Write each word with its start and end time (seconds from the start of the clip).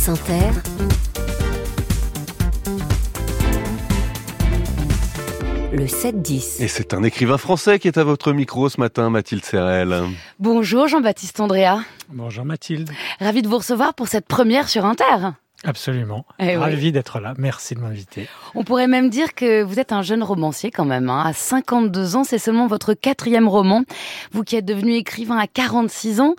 France 0.00 0.18
Inter, 0.20 0.50
le 5.72 5.84
7-10. 5.84 6.62
Et 6.62 6.68
c'est 6.68 6.94
un 6.94 7.02
écrivain 7.02 7.36
français 7.36 7.78
qui 7.78 7.88
est 7.88 7.98
à 7.98 8.04
votre 8.04 8.32
micro 8.32 8.70
ce 8.70 8.80
matin, 8.80 9.10
Mathilde 9.10 9.44
Serrel. 9.44 10.04
Bonjour 10.38 10.88
Jean-Baptiste 10.88 11.40
Andrea. 11.40 11.80
Bonjour 12.08 12.46
Mathilde. 12.46 12.90
Ravi 13.18 13.42
de 13.42 13.48
vous 13.48 13.58
recevoir 13.58 13.92
pour 13.92 14.08
cette 14.08 14.26
première 14.26 14.70
sur 14.70 14.86
Inter. 14.86 15.32
Absolument. 15.64 16.24
Eh 16.38 16.48
oui. 16.48 16.54
Ravi 16.56 16.90
d'être 16.90 17.20
là. 17.20 17.34
Merci 17.36 17.74
de 17.74 17.80
m'inviter. 17.80 18.28
On 18.54 18.64
pourrait 18.64 18.86
même 18.86 19.10
dire 19.10 19.34
que 19.34 19.62
vous 19.62 19.78
êtes 19.78 19.92
un 19.92 20.00
jeune 20.00 20.22
romancier 20.22 20.70
quand 20.70 20.86
même. 20.86 21.10
hein. 21.10 21.22
À 21.26 21.32
52 21.34 22.16
ans, 22.16 22.24
c'est 22.24 22.38
seulement 22.38 22.66
votre 22.66 22.94
quatrième 22.94 23.46
roman. 23.46 23.82
Vous 24.32 24.42
qui 24.42 24.56
êtes 24.56 24.64
devenu 24.64 24.94
écrivain 24.94 25.36
à 25.36 25.46
46 25.46 26.20
ans, 26.20 26.34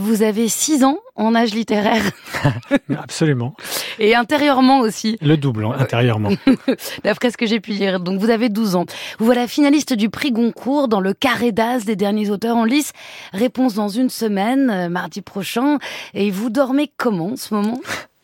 vous 0.00 0.22
avez 0.22 0.48
6 0.48 0.84
ans 0.84 0.98
en 1.16 1.34
âge 1.34 1.52
littéraire 1.54 2.02
Absolument. 2.98 3.54
et 3.98 4.14
intérieurement 4.14 4.80
aussi. 4.80 5.18
Le 5.20 5.36
double 5.36 5.66
hein, 5.66 5.74
intérieurement. 5.78 6.30
D'après 7.04 7.30
ce 7.30 7.36
que 7.36 7.44
j'ai 7.46 7.60
pu 7.60 7.72
lire. 7.72 8.00
Donc 8.00 8.18
vous 8.20 8.30
avez 8.30 8.48
12 8.48 8.76
ans. 8.76 8.86
Vous 9.18 9.26
voilà 9.26 9.46
finaliste 9.48 9.92
du 9.92 10.08
prix 10.08 10.32
Goncourt 10.32 10.88
dans 10.88 11.00
le 11.00 11.12
carré 11.12 11.52
d'as 11.52 11.80
des 11.84 11.96
derniers 11.96 12.30
auteurs 12.30 12.56
en 12.56 12.64
lice. 12.64 12.92
Réponse 13.34 13.74
dans 13.74 13.88
une 13.88 14.08
semaine, 14.08 14.70
euh, 14.70 14.88
mardi 14.88 15.20
prochain. 15.20 15.78
Et 16.14 16.30
vous 16.30 16.48
dormez 16.48 16.90
comment 16.96 17.32
en 17.32 17.36
ce 17.36 17.52
moment? 17.54 17.80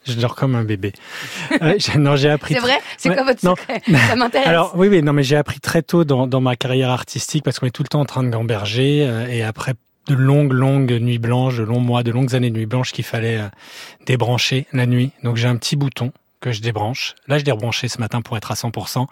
Je 0.07 0.15
dors 0.15 0.35
comme 0.35 0.55
un 0.55 0.65
bébé. 0.65 0.93
Euh, 1.61 1.79
non, 1.99 2.17
j'ai 2.17 2.31
appris. 2.31 2.55
C'est 2.55 2.61
vrai? 2.61 2.79
C'est 2.97 3.13
quoi 3.15 3.25
votre 3.25 3.45
non. 3.45 3.57
secret? 3.57 3.83
Ça 4.09 4.17
m'intéresse. 4.17 4.49
Alors 4.49 4.73
oui, 4.77 4.89
oui, 4.89 5.03
non, 5.03 5.13
mais 5.13 5.23
j'ai 5.23 5.37
appris 5.37 5.61
très 5.61 5.83
tôt 5.83 6.05
dans, 6.05 6.27
dans 6.27 6.41
ma 6.41 6.57
carrière 6.57 6.91
artistique 6.91 7.45
parce 7.45 7.59
qu'on 7.59 7.67
est 7.67 7.71
tout 7.73 7.83
le 7.83 7.89
temps 7.89 8.01
en 8.01 8.07
train 8.07 8.23
de 8.23 8.31
gamberger 8.31 9.07
euh, 9.07 9.27
et 9.27 9.43
après 9.43 9.75
de 10.09 10.15
longues, 10.15 10.53
longues 10.53 10.93
nuits 10.93 11.19
blanches, 11.19 11.59
de 11.59 11.65
longs 11.65 11.81
mois, 11.81 12.03
de 12.03 12.11
longues 12.11 12.35
années 12.35 12.51
de 12.51 12.57
nuits 12.57 12.67
blanches 12.67 12.93
qu'il 12.93 13.05
fallait 13.05 13.39
euh, 13.39 13.49
débrancher 14.07 14.67
la 14.73 14.87
nuit. 14.87 15.11
Donc 15.23 15.37
j'ai 15.37 15.49
un 15.49 15.57
petit 15.57 15.77
bouton 15.77 16.13
que 16.41 16.53
je 16.53 16.61
débranche. 16.61 17.15
Là, 17.27 17.39
je 17.39 17.45
l'ai 17.45 17.53
rebranché 17.53 17.89
ce 17.89 17.99
matin 17.99 18.23
pour 18.23 18.37
être 18.37 18.51
à 18.51 18.55
100%. 18.55 19.07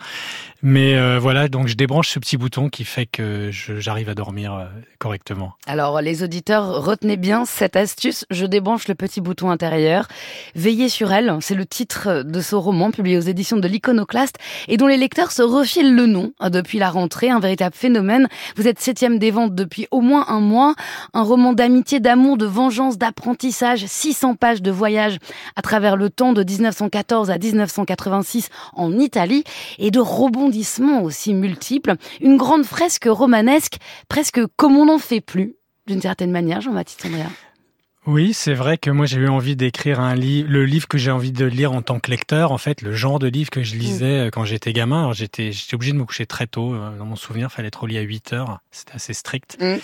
Mais 0.63 0.97
euh, 0.97 1.19
voilà, 1.19 1.49
donc 1.49 1.67
je 1.67 1.75
débranche 1.75 2.09
ce 2.09 2.19
petit 2.19 2.37
bouton 2.37 2.69
qui 2.69 2.85
fait 2.85 3.07
que 3.07 3.51
j'arrive 3.53 4.09
à 4.09 4.15
dormir 4.15 4.55
euh, 4.55 4.65
correctement. 4.99 5.55
Alors, 5.67 6.01
les 6.01 6.23
auditeurs, 6.23 6.85
retenez 6.85 7.17
bien 7.17 7.45
cette 7.45 7.77
astuce. 7.77 8.25
Je 8.31 8.47
débranche 8.47 8.89
le 8.89 8.95
petit 8.95 9.21
bouton 9.21 9.51
intérieur. 9.51 10.07
Veillez 10.55 10.89
sur 10.89 11.13
elle, 11.13 11.37
c'est 11.41 11.55
le 11.55 11.67
titre 11.67 12.23
de 12.23 12.41
ce 12.41 12.55
roman 12.55 12.91
publié 12.91 13.19
aux 13.19 13.23
éditions 13.23 13.59
de 13.59 13.69
l'Iconoclaste 13.69 14.37
et 14.69 14.77
dont 14.77 14.87
les 14.87 14.97
lecteurs 14.97 15.33
se 15.33 15.43
refilent 15.43 15.95
le 15.95 16.07
nom 16.07 16.33
hein, 16.41 16.51
depuis 16.51 16.79
la 16.79 16.91
rentrée. 16.91 17.31
Un 17.31 17.41
véritable 17.41 17.75
phénomène. 17.75 18.29
Vous 18.57 18.69
êtes 18.69 18.81
septième 18.81 19.19
des 19.19 19.31
ventes 19.31 19.55
depuis 19.55 19.89
au 19.91 20.01
moins 20.01 20.27
un 20.29 20.41
mois. 20.41 20.75
Un 21.13 21.23
roman 21.23 21.53
d'amitié, 21.53 22.01
d'amour, 22.01 22.39
de 22.39 22.47
vengeance, 22.47 22.99
d'apprentissage. 22.99 23.85
600 23.85 24.37
pages 24.37 24.63
de 24.63 24.71
voyage 24.71 25.19
à 25.57 25.63
travers 25.63 25.97
le 25.97 26.09
temps 26.09 26.33
de 26.33 26.45
1914 26.45 27.16
à 27.25 27.39
1986 27.39 28.49
en 28.75 28.99
Italie 28.99 29.45
et 29.79 29.91
de 29.91 30.01
rebondissements 30.01 31.03
aussi 31.03 31.35
multiples. 31.35 31.95
Une 32.21 32.37
grande 32.37 32.65
fresque 32.65 33.07
romanesque, 33.09 33.77
presque 34.09 34.41
comme 34.57 34.77
on 34.77 34.87
n'en 34.87 34.99
fait 34.99 35.21
plus, 35.21 35.55
d'une 35.87 36.01
certaine 36.03 36.31
manière, 36.31 36.61
Jean-Baptiste 36.61 37.07
Andrea. 37.07 37.27
Oui, 38.09 38.35
c'est 38.35 38.55
vrai 38.55 38.79
que 38.79 38.89
moi 38.89 39.05
j'ai 39.07 39.19
eu 39.19 39.29
envie 39.29 39.57
d'écrire 39.57 39.99
un 39.99 40.15
livre, 40.15 40.49
le 40.49 40.65
livre 40.65 40.87
que 40.87 40.97
j'ai 40.97 41.11
envie 41.11 41.33
de 41.33 41.45
lire 41.45 41.73
en 41.73 41.83
tant 41.83 41.99
que 41.99 42.09
lecteur, 42.09 42.53
en 42.53 42.59
fait, 42.59 42.81
le 42.83 42.93
genre 42.93 43.19
de 43.19 43.27
livre 43.27 43.51
que 43.51 43.65
je 43.65 43.75
lisais 43.75 44.27
euh, 44.27 44.31
quand 44.31 44.45
j'étais 44.45 44.73
gamin. 44.73 45.01
Alors 45.01 45.13
j'étais, 45.13 45.51
j'étais 45.51 45.75
obligé 45.75 45.93
de 45.93 45.99
me 45.99 46.05
coucher 46.05 46.25
très 46.25 46.47
tôt. 46.47 46.73
euh, 46.73 46.97
Dans 46.97 47.05
mon 47.05 47.17
souvenir, 47.17 47.51
fallait 47.51 47.67
être 47.67 47.83
au 47.83 47.87
lit 47.89 47.99
à 47.99 48.03
8 48.03 48.33
heures. 48.33 48.61
C'était 48.71 48.95
assez 48.95 49.13
strict. 49.13 49.57
Mm. 49.61 49.75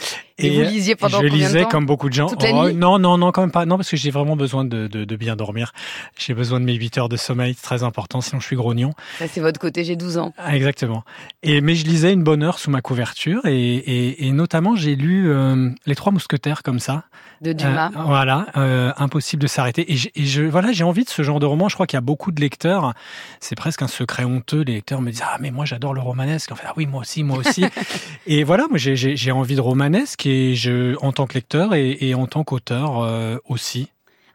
Et 0.46 0.50
vous 0.50 0.60
lisiez 0.62 0.96
pendant 0.96 1.18
je 1.20 1.26
combien 1.28 1.30
de 1.38 1.42
lisais 1.46 1.62
temps 1.62 1.68
comme 1.68 1.86
beaucoup 1.86 2.08
de 2.08 2.14
gens. 2.14 2.26
Toute 2.28 2.42
la 2.42 2.50
Oh, 2.52 2.66
nuit 2.68 2.74
non, 2.74 2.98
non, 2.98 3.18
non, 3.18 3.32
quand 3.32 3.40
même 3.42 3.50
pas. 3.50 3.64
Non, 3.66 3.76
parce 3.76 3.90
que 3.90 3.96
j'ai 3.96 4.10
vraiment 4.10 4.36
besoin 4.36 4.64
de, 4.64 4.86
de, 4.86 5.04
de 5.04 5.16
bien 5.16 5.36
dormir. 5.36 5.72
J'ai 6.18 6.34
besoin 6.34 6.60
de 6.60 6.64
mes 6.64 6.74
8 6.74 6.98
heures 6.98 7.08
de 7.08 7.16
sommeil, 7.16 7.54
c'est 7.56 7.62
très 7.62 7.82
important, 7.82 8.20
sinon 8.20 8.40
je 8.40 8.46
suis 8.46 8.56
grognon. 8.56 8.92
Ça, 9.18 9.26
c'est 9.28 9.40
votre 9.40 9.60
côté, 9.60 9.84
j'ai 9.84 9.96
12 9.96 10.18
ans. 10.18 10.32
Ah, 10.38 10.56
Exactement. 10.56 11.04
Et 11.42 11.60
mais 11.60 11.74
je 11.74 11.84
lisais 11.86 12.12
une 12.12 12.22
bonne 12.24 12.42
heure 12.42 12.58
sous 12.58 12.70
ma 12.70 12.80
couverture 12.80 13.44
et, 13.46 13.74
et, 13.76 14.26
et 14.26 14.32
notamment 14.32 14.76
j'ai 14.76 14.94
lu 14.96 15.30
euh, 15.30 15.70
les 15.86 15.94
Trois 15.94 16.12
Mousquetaires 16.12 16.62
comme 16.62 16.78
ça. 16.78 17.04
De 17.40 17.52
Dumas. 17.52 17.88
Euh, 17.96 18.02
voilà, 18.06 18.46
euh, 18.56 18.92
impossible 18.98 19.42
de 19.42 19.48
s'arrêter. 19.48 19.90
Et, 19.92 19.96
je, 19.96 20.08
et 20.14 20.24
je- 20.26 20.42
voilà, 20.42 20.70
j'ai 20.72 20.84
envie 20.84 21.02
de 21.04 21.08
ce 21.10 21.22
genre 21.22 21.40
de 21.40 21.46
roman. 21.46 21.68
Je 21.68 21.74
crois 21.74 21.86
qu'il 21.88 21.96
y 21.96 21.98
a 21.98 22.02
beaucoup 22.02 22.30
de 22.30 22.40
lecteurs. 22.40 22.94
C'est 23.40 23.56
presque 23.56 23.82
un 23.82 23.88
secret 23.88 24.24
honteux. 24.24 24.62
Les 24.62 24.74
lecteurs 24.74 25.00
me 25.00 25.10
disent 25.10 25.24
ah 25.24 25.36
mais 25.40 25.50
moi 25.50 25.64
j'adore 25.64 25.92
le 25.94 26.00
romanesque. 26.00 26.52
En 26.52 26.54
fait 26.54 26.66
ah 26.68 26.72
oui 26.76 26.86
moi 26.86 27.00
aussi 27.00 27.24
moi 27.24 27.38
aussi. 27.38 27.64
et 28.26 28.44
voilà, 28.44 28.66
moi 28.68 28.78
j'ai- 28.78 29.32
envie 29.32 29.56
de 29.56 29.60
romanesque 29.60 30.26
et 30.26 30.31
je 30.54 30.96
en 31.00 31.12
tant 31.12 31.26
que 31.26 31.34
lecteur 31.34 31.74
et, 31.74 31.96
et 32.00 32.14
en 32.14 32.26
tant 32.26 32.44
qu'auteur 32.44 33.02
euh, 33.02 33.36
aussi. 33.48 33.88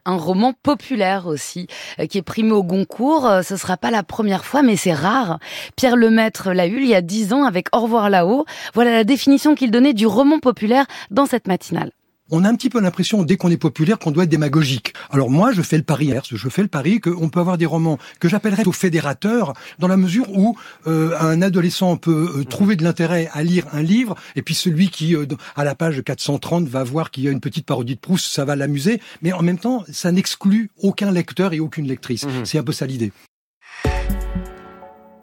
Un 0.04 0.16
roman 0.16 0.54
populaire 0.62 1.26
aussi, 1.26 1.66
euh, 2.00 2.06
qui 2.06 2.18
est 2.18 2.22
primé 2.22 2.52
au 2.52 2.62
Goncourt. 2.62 3.26
Euh, 3.26 3.42
Ce 3.42 3.56
sera 3.56 3.76
pas 3.76 3.90
la 3.90 4.02
première 4.02 4.44
fois, 4.44 4.62
mais 4.62 4.76
c'est 4.76 4.94
rare. 4.94 5.38
Pierre 5.76 5.96
Lemaître 5.96 6.52
l'a 6.52 6.66
eu 6.66 6.78
il 6.78 6.88
y 6.88 6.94
a 6.94 7.02
10 7.02 7.32
ans 7.34 7.44
avec 7.44 7.66
Au 7.76 7.80
revoir 7.80 8.08
là-haut. 8.08 8.46
Voilà 8.74 8.92
la 8.92 9.04
définition 9.04 9.54
qu'il 9.54 9.70
donnait 9.70 9.94
du 9.94 10.06
roman 10.06 10.38
populaire 10.38 10.86
dans 11.10 11.26
cette 11.26 11.46
matinale. 11.46 11.90
On 12.30 12.44
a 12.44 12.48
un 12.48 12.54
petit 12.54 12.70
peu 12.70 12.80
l'impression, 12.80 13.22
dès 13.22 13.36
qu'on 13.36 13.50
est 13.50 13.56
populaire, 13.56 13.98
qu'on 13.98 14.10
doit 14.10 14.24
être 14.24 14.30
démagogique. 14.30 14.94
Alors 15.10 15.30
moi, 15.30 15.52
je 15.52 15.62
fais 15.62 15.76
le 15.76 15.82
pari 15.82 16.10
inverse. 16.10 16.34
Je 16.34 16.48
fais 16.48 16.62
le 16.62 16.68
pari 16.68 17.00
qu'on 17.00 17.28
peut 17.28 17.40
avoir 17.40 17.58
des 17.58 17.66
romans 17.66 17.98
que 18.20 18.28
j'appellerais 18.28 18.66
au 18.66 18.72
fédérateur, 18.72 19.54
dans 19.78 19.88
la 19.88 19.96
mesure 19.96 20.30
où 20.36 20.56
euh, 20.86 21.18
un 21.20 21.42
adolescent 21.42 21.96
peut 21.96 22.32
euh, 22.38 22.44
trouver 22.44 22.76
de 22.76 22.84
l'intérêt 22.84 23.28
à 23.32 23.42
lire 23.42 23.66
un 23.72 23.82
livre, 23.82 24.14
et 24.36 24.42
puis 24.42 24.54
celui 24.54 24.90
qui, 24.90 25.14
euh, 25.14 25.26
à 25.56 25.64
la 25.64 25.74
page 25.74 26.02
430, 26.02 26.68
va 26.68 26.84
voir 26.84 27.10
qu'il 27.10 27.24
y 27.24 27.28
a 27.28 27.30
une 27.30 27.40
petite 27.40 27.66
parodie 27.66 27.94
de 27.94 28.00
Proust, 28.00 28.26
ça 28.26 28.44
va 28.44 28.56
l'amuser. 28.56 29.00
Mais 29.22 29.32
en 29.32 29.42
même 29.42 29.58
temps, 29.58 29.84
ça 29.90 30.12
n'exclut 30.12 30.70
aucun 30.82 31.10
lecteur 31.10 31.52
et 31.52 31.60
aucune 31.60 31.86
lectrice. 31.86 32.26
C'est 32.44 32.58
un 32.58 32.62
peu 32.62 32.72
ça 32.72 32.86
l'idée. 32.86 33.12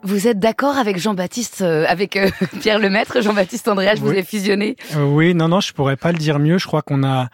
Vous 0.05 0.27
êtes 0.27 0.39
d'accord 0.39 0.77
avec 0.77 0.97
Jean-Baptiste, 0.97 1.61
euh, 1.61 1.85
avec 1.87 2.15
euh, 2.15 2.29
Pierre 2.61 2.79
Lemaître, 2.79 3.21
Jean-Baptiste 3.21 3.67
Andrea, 3.67 3.95
je 3.95 4.01
vous 4.01 4.09
Oui. 4.11 4.17
ai 4.17 4.23
fusionné. 4.23 4.75
Euh, 4.95 5.03
oui, 5.05 5.33
non, 5.33 5.47
non, 5.47 5.59
je 5.59 5.73
pourrais 5.73 5.97
pas 5.97 6.11
le 6.11 6.17
dire 6.17 6.39
mieux. 6.39 6.57
Je 6.59 6.67
crois 6.67 6.81
qu'on 6.83 7.03
a, 7.03 7.29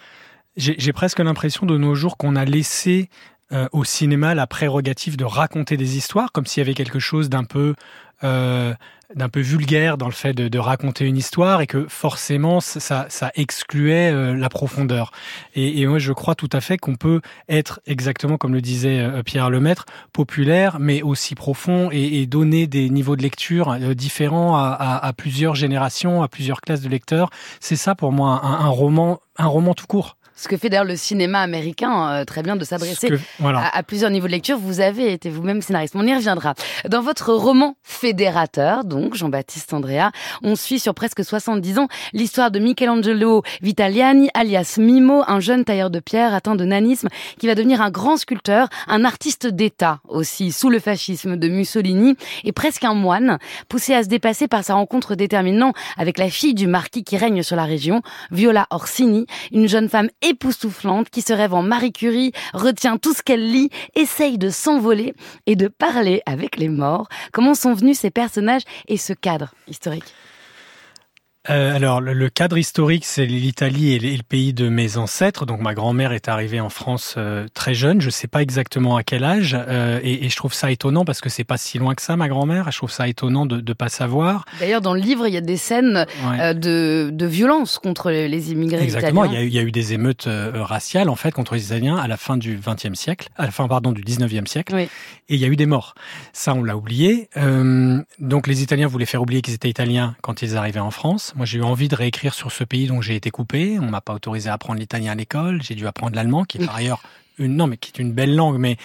j'ai 0.55 0.93
presque 0.93 1.19
l'impression 1.19 1.65
de 1.65 1.77
nos 1.77 1.95
jours 1.95 2.17
qu'on 2.17 2.35
a 2.35 2.45
laissé 2.45 3.09
euh, 3.53 3.67
au 3.71 3.83
cinéma 3.83 4.35
la 4.35 4.47
prérogative 4.47 5.17
de 5.17 5.25
raconter 5.25 5.77
des 5.77 5.97
histoires, 5.97 6.31
comme 6.31 6.45
s'il 6.45 6.61
y 6.61 6.65
avait 6.65 6.73
quelque 6.73 6.99
chose 6.99 7.29
d'un 7.29 7.43
peu, 7.43 7.75
euh, 8.23 8.73
d'un 9.15 9.27
peu 9.29 9.41
vulgaire 9.41 9.97
dans 9.97 10.05
le 10.05 10.13
fait 10.13 10.33
de, 10.33 10.47
de 10.47 10.59
raconter 10.59 11.05
une 11.05 11.17
histoire 11.17 11.59
et 11.59 11.67
que 11.67 11.85
forcément 11.89 12.61
ça, 12.61 13.07
ça 13.09 13.31
excluait 13.35 14.09
euh, 14.11 14.33
la 14.35 14.47
profondeur. 14.47 15.11
Et, 15.53 15.81
et 15.81 15.87
moi, 15.87 15.99
je 15.99 16.13
crois 16.13 16.35
tout 16.35 16.49
à 16.53 16.61
fait 16.61 16.77
qu'on 16.77 16.95
peut 16.95 17.19
être 17.49 17.81
exactement 17.85 18.37
comme 18.37 18.53
le 18.53 18.61
disait 18.61 18.99
euh, 18.99 19.21
Pierre 19.23 19.49
Lemaître, 19.49 19.85
populaire, 20.13 20.77
mais 20.79 21.01
aussi 21.01 21.35
profond 21.35 21.89
et, 21.91 22.21
et 22.21 22.25
donner 22.25 22.67
des 22.67 22.89
niveaux 22.89 23.15
de 23.17 23.21
lecture 23.23 23.71
euh, 23.71 23.93
différents 23.93 24.55
à, 24.55 24.69
à- 24.79 25.05
à 25.05 25.13
plusieurs 25.13 25.55
générations, 25.55 26.23
à 26.23 26.27
plusieurs 26.29 26.61
classes 26.61 26.81
de 26.81 26.89
lecteurs. 26.89 27.29
C'est 27.59 27.75
ça 27.75 27.95
pour 27.95 28.11
moi 28.13 28.39
un, 28.43 28.65
un 28.65 28.69
roman, 28.69 29.19
un 29.37 29.47
roman 29.47 29.73
tout 29.73 29.87
court. 29.87 30.15
Ce 30.35 30.47
que 30.47 30.57
fait 30.57 30.69
d'ailleurs 30.69 30.85
le 30.85 30.95
cinéma 30.95 31.39
américain, 31.41 32.09
euh, 32.13 32.25
très 32.25 32.41
bien 32.41 32.55
de 32.55 32.63
s'adresser 32.63 33.09
que- 33.09 33.19
voilà. 33.39 33.59
à, 33.59 33.77
à 33.77 33.83
plusieurs 33.83 34.09
niveaux 34.09 34.25
de 34.27 34.31
lecture. 34.31 34.57
Vous 34.57 34.79
avez 34.79 35.11
été 35.13 35.29
vous-même 35.29 35.61
scénariste. 35.61 35.93
On 35.95 36.05
y 36.07 36.15
reviendra. 36.15 36.55
Dans 36.89 37.01
votre 37.01 37.31
roman 37.33 37.75
Fédérateur, 37.83 38.83
donc 38.83 39.13
Jean-Baptiste 39.15 39.73
Andrea, 39.73 40.11
on 40.43 40.55
suit 40.55 40.79
sur 40.79 40.93
presque 40.95 41.23
70 41.23 41.77
ans 41.79 41.87
l'histoire 42.13 42.51
de 42.51 42.59
Michelangelo 42.59 43.43
Vitaliani, 43.61 44.29
alias 44.33 44.75
Mimo, 44.79 45.23
un 45.27 45.39
jeune 45.39 45.63
tailleur 45.63 45.89
de 45.89 45.99
pierre 45.99 46.33
atteint 46.33 46.55
de 46.55 46.65
nanisme 46.65 47.07
qui 47.39 47.47
va 47.47 47.55
devenir 47.55 47.79
un 47.81 47.91
grand 47.91 48.17
sculpteur, 48.17 48.67
un 48.87 49.05
artiste 49.05 49.47
d'État 49.47 49.99
aussi, 50.09 50.51
sous 50.51 50.69
le 50.69 50.79
fascisme 50.79 51.37
de 51.37 51.47
Mussolini, 51.47 52.15
et 52.43 52.51
presque 52.51 52.83
un 52.83 52.95
moine, 52.95 53.37
poussé 53.69 53.93
à 53.93 54.03
se 54.03 54.07
dépasser 54.09 54.47
par 54.47 54.63
sa 54.63 54.73
rencontre 54.73 55.15
déterminante 55.15 55.75
avec 55.97 56.17
la 56.17 56.29
fille 56.29 56.53
du 56.53 56.67
marquis 56.67 57.03
qui 57.03 57.15
règne 57.17 57.43
sur 57.43 57.55
la 57.55 57.65
région, 57.65 58.01
Viola 58.31 58.67
Orsini, 58.71 59.25
une 59.51 59.67
jeune 59.67 59.87
femme 59.87 60.09
époustouflante 60.21 61.09
qui 61.09 61.21
se 61.21 61.33
rêve 61.33 61.53
en 61.53 61.63
Marie 61.63 61.93
Curie, 61.93 62.31
retient 62.53 62.97
tout 62.97 63.13
ce 63.13 63.21
qu'elle 63.21 63.51
lit, 63.51 63.69
essaye 63.95 64.37
de 64.37 64.49
s'envoler 64.49 65.13
et 65.45 65.55
de 65.55 65.67
parler 65.67 66.21
avec 66.25 66.57
les 66.57 66.69
morts. 66.69 67.07
Comment 67.31 67.55
sont 67.55 67.73
venus 67.73 67.99
ces 67.99 68.11
personnages 68.11 68.63
et 68.87 68.97
ce 68.97 69.13
cadre 69.13 69.53
historique? 69.67 70.13
Euh, 71.49 71.75
alors, 71.75 72.01
le, 72.01 72.29
cadre 72.29 72.57
historique, 72.59 73.03
c'est 73.03 73.25
l'Italie 73.25 73.93
et 73.93 73.99
le, 73.99 74.21
pays 74.21 74.53
de 74.53 74.69
mes 74.69 74.97
ancêtres. 74.97 75.47
Donc, 75.47 75.59
ma 75.59 75.73
grand-mère 75.73 76.11
est 76.11 76.27
arrivée 76.29 76.59
en 76.59 76.69
France 76.69 77.15
euh, 77.17 77.47
très 77.55 77.73
jeune. 77.73 77.99
Je 77.99 78.11
sais 78.11 78.27
pas 78.27 78.43
exactement 78.43 78.95
à 78.95 79.01
quel 79.03 79.23
âge, 79.23 79.57
euh, 79.57 79.99
et, 80.03 80.25
et 80.25 80.29
je 80.29 80.35
trouve 80.35 80.53
ça 80.53 80.69
étonnant 80.71 81.03
parce 81.03 81.19
que 81.19 81.29
c'est 81.29 81.43
pas 81.43 81.57
si 81.57 81.79
loin 81.79 81.95
que 81.95 82.01
ça, 82.03 82.15
ma 82.15 82.27
grand-mère. 82.27 82.71
Je 82.71 82.77
trouve 82.77 82.91
ça 82.91 83.07
étonnant 83.07 83.47
de 83.47 83.59
ne 83.59 83.73
pas 83.73 83.89
savoir. 83.89 84.45
D'ailleurs, 84.59 84.81
dans 84.81 84.93
le 84.93 84.99
livre, 85.01 85.25
il 85.27 85.33
y 85.33 85.37
a 85.37 85.41
des 85.41 85.57
scènes 85.57 86.05
Ouais. 86.29 86.53
de, 86.53 87.09
de 87.11 87.25
violence 87.25 87.79
contre 87.79 88.11
les, 88.11 88.51
immigrés 88.51 88.83
Exactement, 88.83 89.25
il 89.25 89.29
y, 89.29 89.33
italiens. 89.33 89.41
a, 89.41 89.43
eu- 89.45 89.47
il 89.47 89.53
y 89.55 89.59
a 89.59 89.63
eu 89.63 89.71
des 89.71 89.93
émeutes 89.93 90.27
raciales 90.53 91.09
en 91.09 91.15
fait 91.15 91.31
contre 91.31 91.55
les 91.55 91.65
Italiens 91.65 91.95
à 91.97 92.07
la 92.07 92.17
fin 92.17 92.37
du 92.37 92.59
XXe 92.63 92.93
siècle, 92.93 93.29
à 93.37 93.45
la 93.45 93.51
fin 93.51 93.67
pardon 93.67 93.91
du 93.91 94.01
XIXe 94.03 94.49
siècle, 94.49 94.73
Oui. 94.75 94.83
et 94.83 95.35
il 95.35 95.37
y 95.37 95.45
a 95.45 95.47
eu 95.47 95.55
des 95.55 95.65
morts. 95.65 95.95
Ça, 96.33 96.53
on 96.53 96.63
l'a 96.63 96.77
oublié. 96.77 97.29
Donc 98.19 98.47
les 98.47 98.61
Italiens 98.61 98.87
voulaient 98.87 99.05
faire 99.05 99.21
oublier 99.21 99.41
qu'ils 99.41 99.55
étaient 99.55 99.69
Italiens 99.69 100.15
quand 100.21 100.41
ils 100.43 100.55
arrivaient 100.55 100.79
en 100.79 100.91
France. 100.91 101.30
Moi, 101.35 101.45
j'ai 101.45 101.59
eu 101.59 101.63
envie 101.63 101.87
de 101.87 101.95
réécrire 101.95 102.33
sur 102.33 102.51
ce 102.51 102.63
pays 102.63 102.87
dont 102.87 103.01
j'ai 103.01 103.15
été 103.15 103.31
coupé. 103.31 103.77
On 103.79 103.89
m'a 103.89 104.01
pas 104.01 104.13
autorisé 104.13 104.49
à 104.49 104.53
apprendre 104.53 104.79
l'italien 104.79 105.13
à 105.13 105.15
l'école. 105.15 105.61
J'ai 105.61 105.75
dû 105.75 105.87
apprendre 105.87 106.15
l'allemand, 106.15 106.43
qui 106.43 106.57
est 106.57 106.65
par 106.65 106.75
ailleurs 106.75 107.01
une 107.37 107.55
non 107.55 107.67
mais 107.67 107.77
qui 107.77 107.91
est 107.91 108.01
une 108.01 108.11
belle 108.11 108.35
langue, 108.35 108.57
mais 108.57 108.77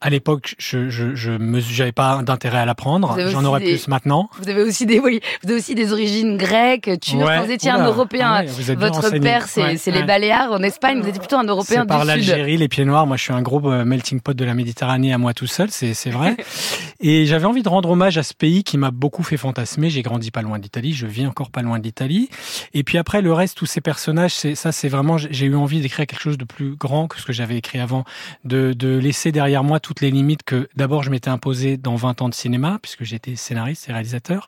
à 0.00 0.10
l'époque, 0.10 0.54
je 0.58 0.88
je 0.90 1.14
je 1.14 1.90
pas 1.90 2.22
d'intérêt 2.22 2.58
à 2.58 2.64
l'apprendre. 2.66 3.16
J'en 3.30 3.44
aurais 3.44 3.60
des- 3.60 3.70
plus 3.70 3.88
maintenant. 3.88 4.28
Vous 4.40 4.48
avez 4.48 4.62
aussi 4.62 4.86
des, 4.86 4.98
oui, 5.00 5.20
vous 5.42 5.50
avez 5.50 5.58
aussi 5.58 5.74
des 5.74 5.92
origines 5.92 6.36
grecques, 6.36 6.90
turques. 7.00 7.24
Ouais, 7.26 7.44
Vous 7.44 7.50
étiez 7.50 7.70
un. 7.70 7.84
Européen. 7.86 8.44
Ouais, 8.44 8.74
Votre 8.74 9.10
père, 9.18 9.46
c'est 9.48 9.62
Ouais, 9.62 9.76
les. 9.86 10.02
Baléares 10.02 10.52
en 10.52 10.62
Espagne. 10.62 11.00
Vous 11.00 11.08
étiez 11.08 11.18
plutôt 11.18 11.36
un 11.36 11.44
Européen 11.44 11.86
par 11.86 11.98
du 12.04 12.06
Sud. 12.06 12.28
l'Algérie, 12.28 12.56
les 12.56 12.68
pieds 12.68 12.84
noirs. 12.84 13.06
Moi, 13.06 13.16
je 13.16 13.22
suis 13.22 13.32
un 13.32 13.42
gros 13.42 13.60
euh, 13.70 13.84
melting 13.84 14.20
pot 14.20 14.34
de 14.36 14.44
la 14.44 14.54
Méditerranée 14.54 15.12
à 15.12 15.18
moi 15.18 15.34
tout 15.34 15.46
seul, 15.46 15.68
c'est 15.70 15.94
c'est 15.94 16.10
vrai. 16.10 16.36
Et 17.00 17.26
j'avais 17.26 17.46
envie 17.46 17.62
de 17.62 17.68
rendre 17.68 17.90
hommage 17.90 18.18
à 18.18 18.22
ce 18.22 18.34
pays 18.34 18.64
qui 18.64 18.76
m'a 18.78 18.90
beaucoup 18.90 19.22
fait 19.22 19.36
fantasmer. 19.36 19.88
J'ai 19.90 20.02
grandi 20.02 20.30
pas 20.30 20.42
loin 20.42 20.58
d'Italie, 20.58 20.92
je 20.92 21.06
vis 21.06 21.26
encore 21.26 21.50
pas 21.50 21.62
loin 21.62 21.78
d'Italie. 21.78 22.28
Et 22.74 22.82
puis 22.84 22.98
après, 22.98 23.22
le 23.22 23.32
reste, 23.32 23.56
tous 23.56 23.66
ces 23.66 23.80
personnages, 23.80 24.34
c'est 24.34 24.54
ça, 24.54 24.72
c'est 24.72 24.88
vraiment. 24.88 25.16
J'ai 25.18 25.46
eu 25.46 25.54
envie 25.56 25.80
d'écrire 25.80 26.06
quelque 26.06 26.20
chose 26.22 26.38
de 26.38 26.44
plus 26.44 26.74
grand 26.76 27.06
que 27.08 27.18
ce 27.20 27.24
que 27.26 27.32
j'avais 27.32 27.56
écrit 27.56 27.78
avant, 27.80 28.04
de, 28.44 28.72
de 28.72 28.96
laisser 28.98 29.32
derrière 29.32 29.64
moi 29.64 29.80
toutes 29.88 30.02
les 30.02 30.10
limites 30.10 30.42
que 30.42 30.68
d'abord 30.76 31.02
je 31.02 31.08
m'étais 31.08 31.30
imposé 31.30 31.78
dans 31.78 31.96
20 31.96 32.20
ans 32.20 32.28
de 32.28 32.34
cinéma, 32.34 32.78
puisque 32.82 33.04
j'étais 33.04 33.36
scénariste 33.36 33.88
et 33.88 33.92
réalisateur, 33.92 34.46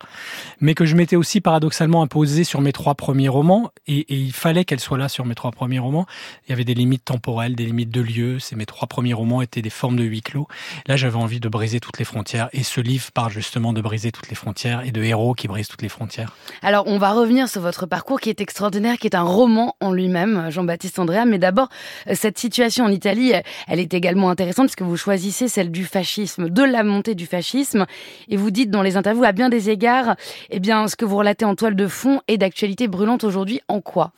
mais 0.60 0.74
que 0.74 0.84
je 0.84 0.94
m'étais 0.94 1.16
aussi 1.16 1.40
paradoxalement 1.40 2.02
imposé 2.02 2.44
sur 2.44 2.60
mes 2.60 2.74
trois 2.74 2.94
premiers 2.94 3.30
romans. 3.30 3.70
Et, 3.86 4.04
il 4.14 4.34
fallait 4.34 4.66
qu'elles 4.66 4.80
soient 4.80 4.98
là 4.98 5.08
sur 5.08 5.24
mes 5.24 5.34
trois 5.34 5.50
premiers 5.50 5.78
romans. 5.78 6.04
Il 6.46 6.50
y 6.50 6.52
avait 6.52 6.66
des 6.66 6.74
limites 6.74 7.06
temporelles, 7.06 7.56
des 7.56 7.64
limites 7.64 7.88
de 7.88 8.02
lieu. 8.02 8.38
C'est 8.38 8.54
mes 8.54 8.66
trois 8.66 8.86
premiers 8.86 9.14
romans 9.14 9.40
étaient 9.40 9.62
des 9.62 9.70
formes 9.70 9.96
de 9.96 10.04
huis 10.04 10.20
clos. 10.20 10.46
Là, 10.86 10.96
j'avais 10.96 11.16
envie 11.16 11.40
de 11.40 11.48
briser 11.48 11.80
toutes 11.80 11.98
les 11.98 12.04
frontières. 12.04 12.50
Et 12.52 12.62
ce 12.62 12.82
livre 12.82 13.10
parle 13.10 13.32
justement 13.32 13.72
de 13.72 13.80
briser 13.80 14.12
toutes 14.12 14.28
les 14.28 14.36
frontières 14.36 14.82
et 14.84 14.92
de 14.92 15.02
héros 15.02 15.32
qui 15.32 15.48
brisent 15.48 15.68
toutes 15.68 15.80
les 15.80 15.88
frontières. 15.88 16.36
Alors, 16.60 16.86
on 16.86 16.98
va 16.98 17.12
revenir 17.12 17.48
sur 17.48 17.62
votre 17.62 17.86
parcours 17.86 18.20
qui 18.20 18.28
est 18.28 18.42
extraordinaire, 18.42 18.98
qui 18.98 19.06
est 19.06 19.16
un 19.16 19.22
roman 19.22 19.74
en 19.80 19.90
lui-même, 19.90 20.50
Jean-Baptiste 20.50 20.98
Andrea. 20.98 21.24
Mais 21.24 21.38
d'abord, 21.38 21.70
cette 22.12 22.38
situation 22.38 22.84
en 22.84 22.90
Italie, 22.90 23.32
elle 23.68 23.80
est 23.80 23.94
également 23.94 24.28
intéressante 24.28 24.66
parce 24.66 24.76
que 24.76 24.84
vous 24.84 24.98
choisissez 24.98 25.29
celle 25.30 25.70
du 25.70 25.84
fascisme, 25.84 26.48
de 26.48 26.62
la 26.62 26.82
montée 26.82 27.14
du 27.14 27.26
fascisme. 27.26 27.86
Et 28.28 28.36
vous 28.36 28.50
dites 28.50 28.70
dans 28.70 28.82
les 28.82 28.96
interviews, 28.96 29.24
à 29.24 29.32
bien 29.32 29.48
des 29.48 29.70
égards, 29.70 30.16
eh 30.50 30.60
bien, 30.60 30.88
ce 30.88 30.96
que 30.96 31.04
vous 31.04 31.16
relatez 31.16 31.44
en 31.44 31.54
toile 31.54 31.76
de 31.76 31.86
fond 31.86 32.20
est 32.28 32.38
d'actualité 32.38 32.88
brûlante 32.88 33.24
aujourd'hui. 33.24 33.60
En 33.68 33.80
quoi? 33.80 34.12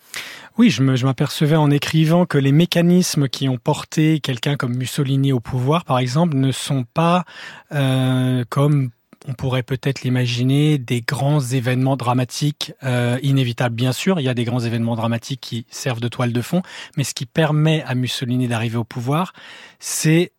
Oui, 0.58 0.70
je 0.70 0.82
m'apercevais 0.82 1.56
en 1.56 1.70
écrivant 1.70 2.26
que 2.26 2.38
les 2.38 2.52
mécanismes 2.52 3.28
qui 3.28 3.48
ont 3.48 3.56
porté 3.56 4.20
quelqu'un 4.20 4.56
comme 4.56 4.76
Mussolini 4.76 5.32
au 5.32 5.40
pouvoir, 5.40 5.84
par 5.84 5.98
exemple, 5.98 6.36
ne 6.36 6.52
sont 6.52 6.84
pas 6.92 7.24
euh, 7.72 8.44
comme 8.48 8.90
on 9.28 9.34
pourrait 9.34 9.62
peut-être 9.62 10.02
l'imaginer, 10.02 10.78
des 10.78 11.00
grands 11.00 11.40
événements 11.40 11.96
dramatiques 11.96 12.72
euh, 12.82 13.18
inévitables. 13.22 13.74
Bien 13.74 13.92
sûr, 13.92 14.20
il 14.20 14.24
y 14.24 14.28
a 14.28 14.34
des 14.34 14.44
grands 14.44 14.60
événements 14.60 14.96
dramatiques 14.96 15.40
qui 15.40 15.66
servent 15.70 16.00
de 16.00 16.08
toile 16.08 16.32
de 16.32 16.42
fond, 16.42 16.62
mais 16.96 17.04
ce 17.04 17.14
qui 17.14 17.26
permet 17.26 17.82
à 17.86 17.94
Mussolini 17.94 18.48
d'arriver 18.48 18.76
au 18.76 18.84
pouvoir, 18.84 19.32
c'est 19.78 20.32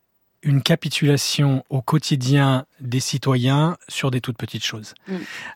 une 0.43 0.61
capitulation 0.61 1.63
au 1.69 1.81
quotidien 1.81 2.65
des 2.79 2.99
citoyens 2.99 3.77
sur 3.87 4.11
des 4.11 4.21
toutes 4.21 4.37
petites 4.37 4.65
choses. 4.65 4.93
Mm. 5.07 5.15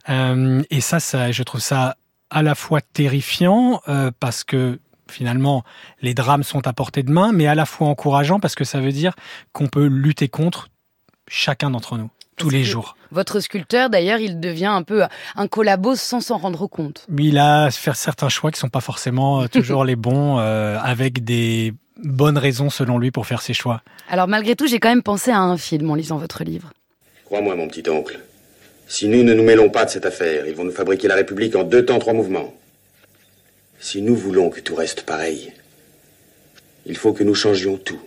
Euh, 0.10 0.64
et 0.70 0.82
ça, 0.82 1.00
ça, 1.00 1.32
je 1.32 1.44
trouve 1.44 1.62
ça 1.62 1.98
à 2.30 2.42
la 2.42 2.56
fois 2.56 2.82
terrifiant 2.82 3.82
euh, 3.88 4.12
parce 4.20 4.44
que 4.44 4.80
finalement 5.10 5.64
les 6.02 6.14
drames 6.14 6.44
sont 6.44 6.68
à 6.68 6.74
portée 6.74 7.04
de 7.04 7.12
main, 7.12 7.32
mais 7.32 7.48
à 7.48 7.56
la 7.56 7.66
fois 7.66 7.88
encourageant 7.88 8.40
parce 8.40 8.56
que 8.56 8.64
ça 8.64 8.82
veut 8.82 8.92
dire 8.92 9.14
qu'on 9.54 9.68
peut 9.68 9.86
lutter 9.86 10.28
contre 10.28 10.70
chacun 11.28 11.70
d'entre 11.70 11.98
nous 11.98 12.10
tous 12.38 12.50
les 12.50 12.64
jours. 12.64 12.96
Votre 13.12 13.40
sculpteur, 13.40 13.90
d'ailleurs, 13.90 14.20
il 14.20 14.40
devient 14.40 14.68
un 14.68 14.84
peu 14.84 15.04
un 15.36 15.48
collabo 15.48 15.96
sans 15.96 16.22
s'en 16.22 16.38
rendre 16.38 16.68
compte. 16.68 17.06
Il 17.18 17.38
a 17.38 17.72
fait 17.72 17.96
certains 17.96 18.30
choix 18.30 18.52
qui 18.52 18.60
sont 18.60 18.70
pas 18.70 18.82
forcément 18.82 19.42
euh, 19.42 19.48
toujours 19.48 19.84
les 19.86 19.96
bons, 19.96 20.38
euh, 20.40 20.78
avec 20.80 21.24
des 21.24 21.74
bonnes 22.04 22.38
raisons 22.38 22.70
selon 22.70 22.98
lui 22.98 23.12
pour 23.12 23.26
faire 23.26 23.42
ses 23.42 23.54
choix. 23.54 23.82
Alors, 24.10 24.28
malgré 24.28 24.56
tout, 24.56 24.68
j'ai 24.68 24.80
quand 24.80 24.90
même 24.90 25.04
pensé 25.04 25.32
à 25.32 25.40
un 25.40 25.58
film 25.58 25.90
en 25.90 25.96
lisant 25.96 26.18
votre 26.18 26.44
livre. 26.44 26.72
Crois-moi, 27.26 27.56
mon 27.56 27.68
petit 27.68 27.90
oncle. 27.90 28.20
Si 28.88 29.08
nous 29.08 29.24
ne 29.24 29.34
nous 29.34 29.44
mêlons 29.44 29.70
pas 29.70 29.86
de 29.86 29.90
cette 29.90 30.06
affaire, 30.06 30.48
ils 30.48 30.56
vont 30.56 30.64
nous 30.64 30.72
fabriquer 30.72 31.08
la 31.08 31.16
République 31.16 31.56
en 31.56 31.64
deux 31.64 31.86
temps, 31.86 32.00
trois 32.00 32.14
mouvements. 32.14 32.54
Si 33.80 34.02
nous 34.02 34.16
voulons 34.16 34.50
que 34.50 34.62
tout 34.62 34.76
reste 34.76 35.04
pareil, 35.04 35.52
il 36.86 36.96
faut 36.96 37.14
que 37.14 37.24
nous 37.24 37.36
changions 37.36 37.78
tout. 37.78 38.00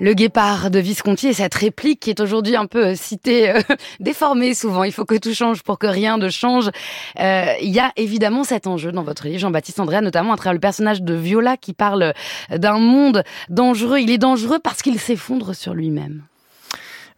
Le 0.00 0.14
guépard 0.14 0.70
de 0.70 0.78
Visconti 0.78 1.28
et 1.28 1.34
cette 1.34 1.54
réplique 1.54 2.00
qui 2.00 2.08
est 2.08 2.20
aujourd'hui 2.20 2.56
un 2.56 2.64
peu 2.64 2.86
euh, 2.86 2.94
citée, 2.94 3.50
euh, 3.50 3.60
déformée 4.00 4.54
souvent. 4.54 4.82
Il 4.82 4.92
faut 4.92 5.04
que 5.04 5.16
tout 5.16 5.34
change 5.34 5.62
pour 5.62 5.78
que 5.78 5.86
rien 5.86 6.16
ne 6.16 6.30
change. 6.30 6.70
Euh, 7.18 7.52
Il 7.60 7.68
y 7.68 7.80
a 7.80 7.92
évidemment 7.96 8.42
cet 8.42 8.66
enjeu 8.66 8.92
dans 8.92 9.02
votre 9.02 9.26
livre, 9.26 9.40
Jean-Baptiste 9.40 9.78
Andrea, 9.78 10.00
notamment 10.00 10.32
à 10.32 10.36
travers 10.36 10.54
le 10.54 10.58
personnage 10.58 11.02
de 11.02 11.12
Viola 11.12 11.58
qui 11.58 11.74
parle 11.74 12.14
d'un 12.50 12.78
monde 12.78 13.24
dangereux. 13.50 13.98
Il 13.98 14.10
est 14.10 14.16
dangereux 14.16 14.58
parce 14.58 14.80
qu'il 14.80 14.98
s'effondre 14.98 15.54
sur 15.54 15.74
lui-même. 15.74 16.22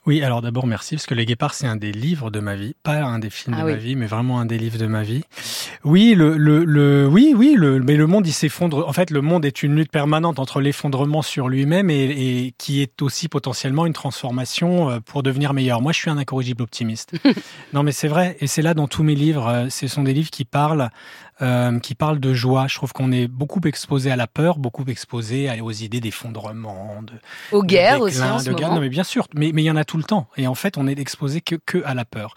Oui, 0.04 0.20
alors 0.22 0.42
d'abord 0.42 0.66
merci 0.66 0.96
parce 0.96 1.06
que 1.06 1.14
Les 1.14 1.24
Guépards 1.26 1.54
c'est 1.54 1.68
un 1.68 1.76
des 1.76 1.92
livres 1.92 2.30
de 2.32 2.40
ma 2.40 2.56
vie, 2.56 2.74
pas 2.82 3.02
un 3.04 3.20
des 3.20 3.30
films 3.30 3.54
Ah 3.56 3.62
de 3.62 3.66
oui. 3.66 3.72
ma 3.74 3.78
vie, 3.78 3.94
mais 3.94 4.06
vraiment 4.06 4.40
un 4.40 4.46
des 4.46 4.58
livres 4.58 4.76
de 4.78 4.86
ma 4.86 5.02
vie. 5.04 5.22
Oui, 5.84 6.14
le, 6.16 6.36
le, 6.36 6.64
le 6.64 7.06
oui, 7.06 7.34
oui, 7.36 7.54
le, 7.56 7.78
mais 7.78 7.94
le 7.96 8.08
monde 8.08 8.26
il 8.26 8.32
s'effondre. 8.32 8.86
En 8.88 8.92
fait, 8.92 9.10
le 9.10 9.20
monde 9.20 9.44
est 9.44 9.62
une 9.62 9.76
lutte 9.76 9.92
permanente 9.92 10.40
entre 10.40 10.60
l'effondrement 10.60 11.22
sur 11.22 11.48
lui-même 11.48 11.88
et, 11.88 12.46
et 12.46 12.54
qui 12.58 12.82
est 12.82 13.00
aussi 13.00 13.28
potentiellement 13.28 13.86
une 13.86 13.92
transformation 13.92 14.90
euh, 14.90 14.98
pour 14.98 15.22
devenir 15.22 15.54
meilleur. 15.54 15.80
Moi, 15.80 15.92
je 15.92 15.98
suis 15.98 16.10
un 16.10 16.18
incorrigible 16.18 16.62
optimiste. 16.62 17.12
non, 17.72 17.84
mais 17.84 17.92
c'est 17.92 18.08
vrai, 18.08 18.36
et 18.40 18.48
c'est 18.48 18.62
là 18.62 18.74
dans 18.74 18.88
tous 18.88 19.04
mes 19.04 19.14
livres. 19.14 19.46
euh, 19.46 19.66
Ce 19.70 19.86
sont 19.86 20.02
des 20.02 20.14
livres 20.14 20.30
qui 20.30 20.44
parlent, 20.44 20.90
euh, 21.42 21.78
qui 21.80 21.94
parlent 21.94 22.20
de 22.20 22.32
joie. 22.32 22.66
Je 22.68 22.76
trouve 22.76 22.92
qu'on 22.92 23.12
est 23.12 23.26
beaucoup 23.28 23.60
exposé 23.64 24.10
à 24.10 24.16
la 24.16 24.26
peur, 24.26 24.58
beaucoup 24.58 24.84
exposé 24.86 25.50
aux 25.60 25.72
idées 25.72 26.00
d'effondrement, 26.00 27.02
de 27.02 27.12
Aux 27.50 27.62
de 27.62 27.66
guerres 27.66 28.04
déclin, 28.04 28.06
aussi 28.06 28.22
en 28.22 28.38
ce 28.38 28.44
de 28.50 28.54
guerre. 28.54 28.68
moment. 28.68 28.76
Non, 28.76 28.80
mais 28.82 28.88
bien 28.88 29.04
sûr, 29.04 29.26
mais 29.34 29.50
mais 29.52 29.62
il 29.62 29.66
y 29.66 29.70
en 29.70 29.76
a 29.76 29.84
tout 29.84 29.96
le 29.98 30.04
temps. 30.04 30.28
Et 30.36 30.46
en 30.46 30.54
fait, 30.54 30.78
on 30.78 30.86
est 30.86 30.98
exposé 30.98 31.40
que 31.40 31.56
que 31.66 31.82
à 31.84 31.94
la 31.94 32.04
peur. 32.04 32.34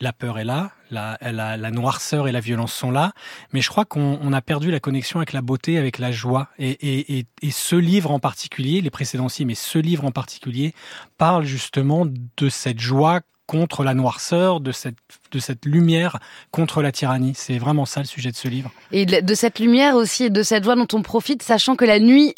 La 0.00 0.12
peur 0.12 0.38
est 0.40 0.44
là, 0.44 0.72
la, 0.90 1.16
la, 1.20 1.56
la 1.56 1.70
noirceur 1.70 2.26
et 2.26 2.32
la 2.32 2.40
violence 2.40 2.72
sont 2.72 2.90
là, 2.90 3.12
mais 3.52 3.60
je 3.60 3.68
crois 3.68 3.84
qu'on 3.84 4.18
on 4.20 4.32
a 4.32 4.40
perdu 4.42 4.70
la 4.72 4.80
connexion 4.80 5.20
avec 5.20 5.32
la 5.32 5.42
beauté, 5.42 5.78
avec 5.78 5.98
la 5.98 6.10
joie. 6.10 6.48
Et, 6.58 6.70
et, 6.70 7.18
et, 7.18 7.26
et 7.40 7.50
ce 7.52 7.76
livre 7.76 8.10
en 8.10 8.18
particulier, 8.18 8.80
les 8.80 8.90
précédents 8.90 9.26
aussi, 9.26 9.44
mais 9.44 9.54
ce 9.54 9.78
livre 9.78 10.04
en 10.04 10.10
particulier 10.10 10.74
parle 11.18 11.44
justement 11.44 12.04
de 12.06 12.48
cette 12.48 12.80
joie 12.80 13.20
contre 13.52 13.84
la 13.84 13.92
noirceur, 13.92 14.60
de 14.60 14.72
cette, 14.72 14.96
de 15.30 15.38
cette 15.38 15.66
lumière 15.66 16.18
contre 16.50 16.80
la 16.80 16.90
tyrannie. 16.90 17.34
C'est 17.36 17.58
vraiment 17.58 17.84
ça 17.84 18.00
le 18.00 18.06
sujet 18.06 18.30
de 18.30 18.36
ce 18.36 18.48
livre. 18.48 18.70
Et 18.92 19.04
de 19.04 19.34
cette 19.34 19.58
lumière 19.58 19.94
aussi 19.94 20.24
et 20.24 20.30
de 20.30 20.42
cette 20.42 20.64
joie 20.64 20.74
dont 20.74 20.88
on 20.94 21.02
profite, 21.02 21.42
sachant 21.42 21.76
que 21.76 21.84
la 21.84 21.98
nuit 22.00 22.34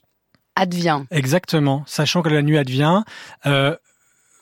advient. 0.56 1.02
Exactement, 1.12 1.84
sachant 1.86 2.22
que 2.22 2.28
la 2.28 2.42
nuit 2.42 2.58
advient. 2.58 3.02
Euh, 3.46 3.76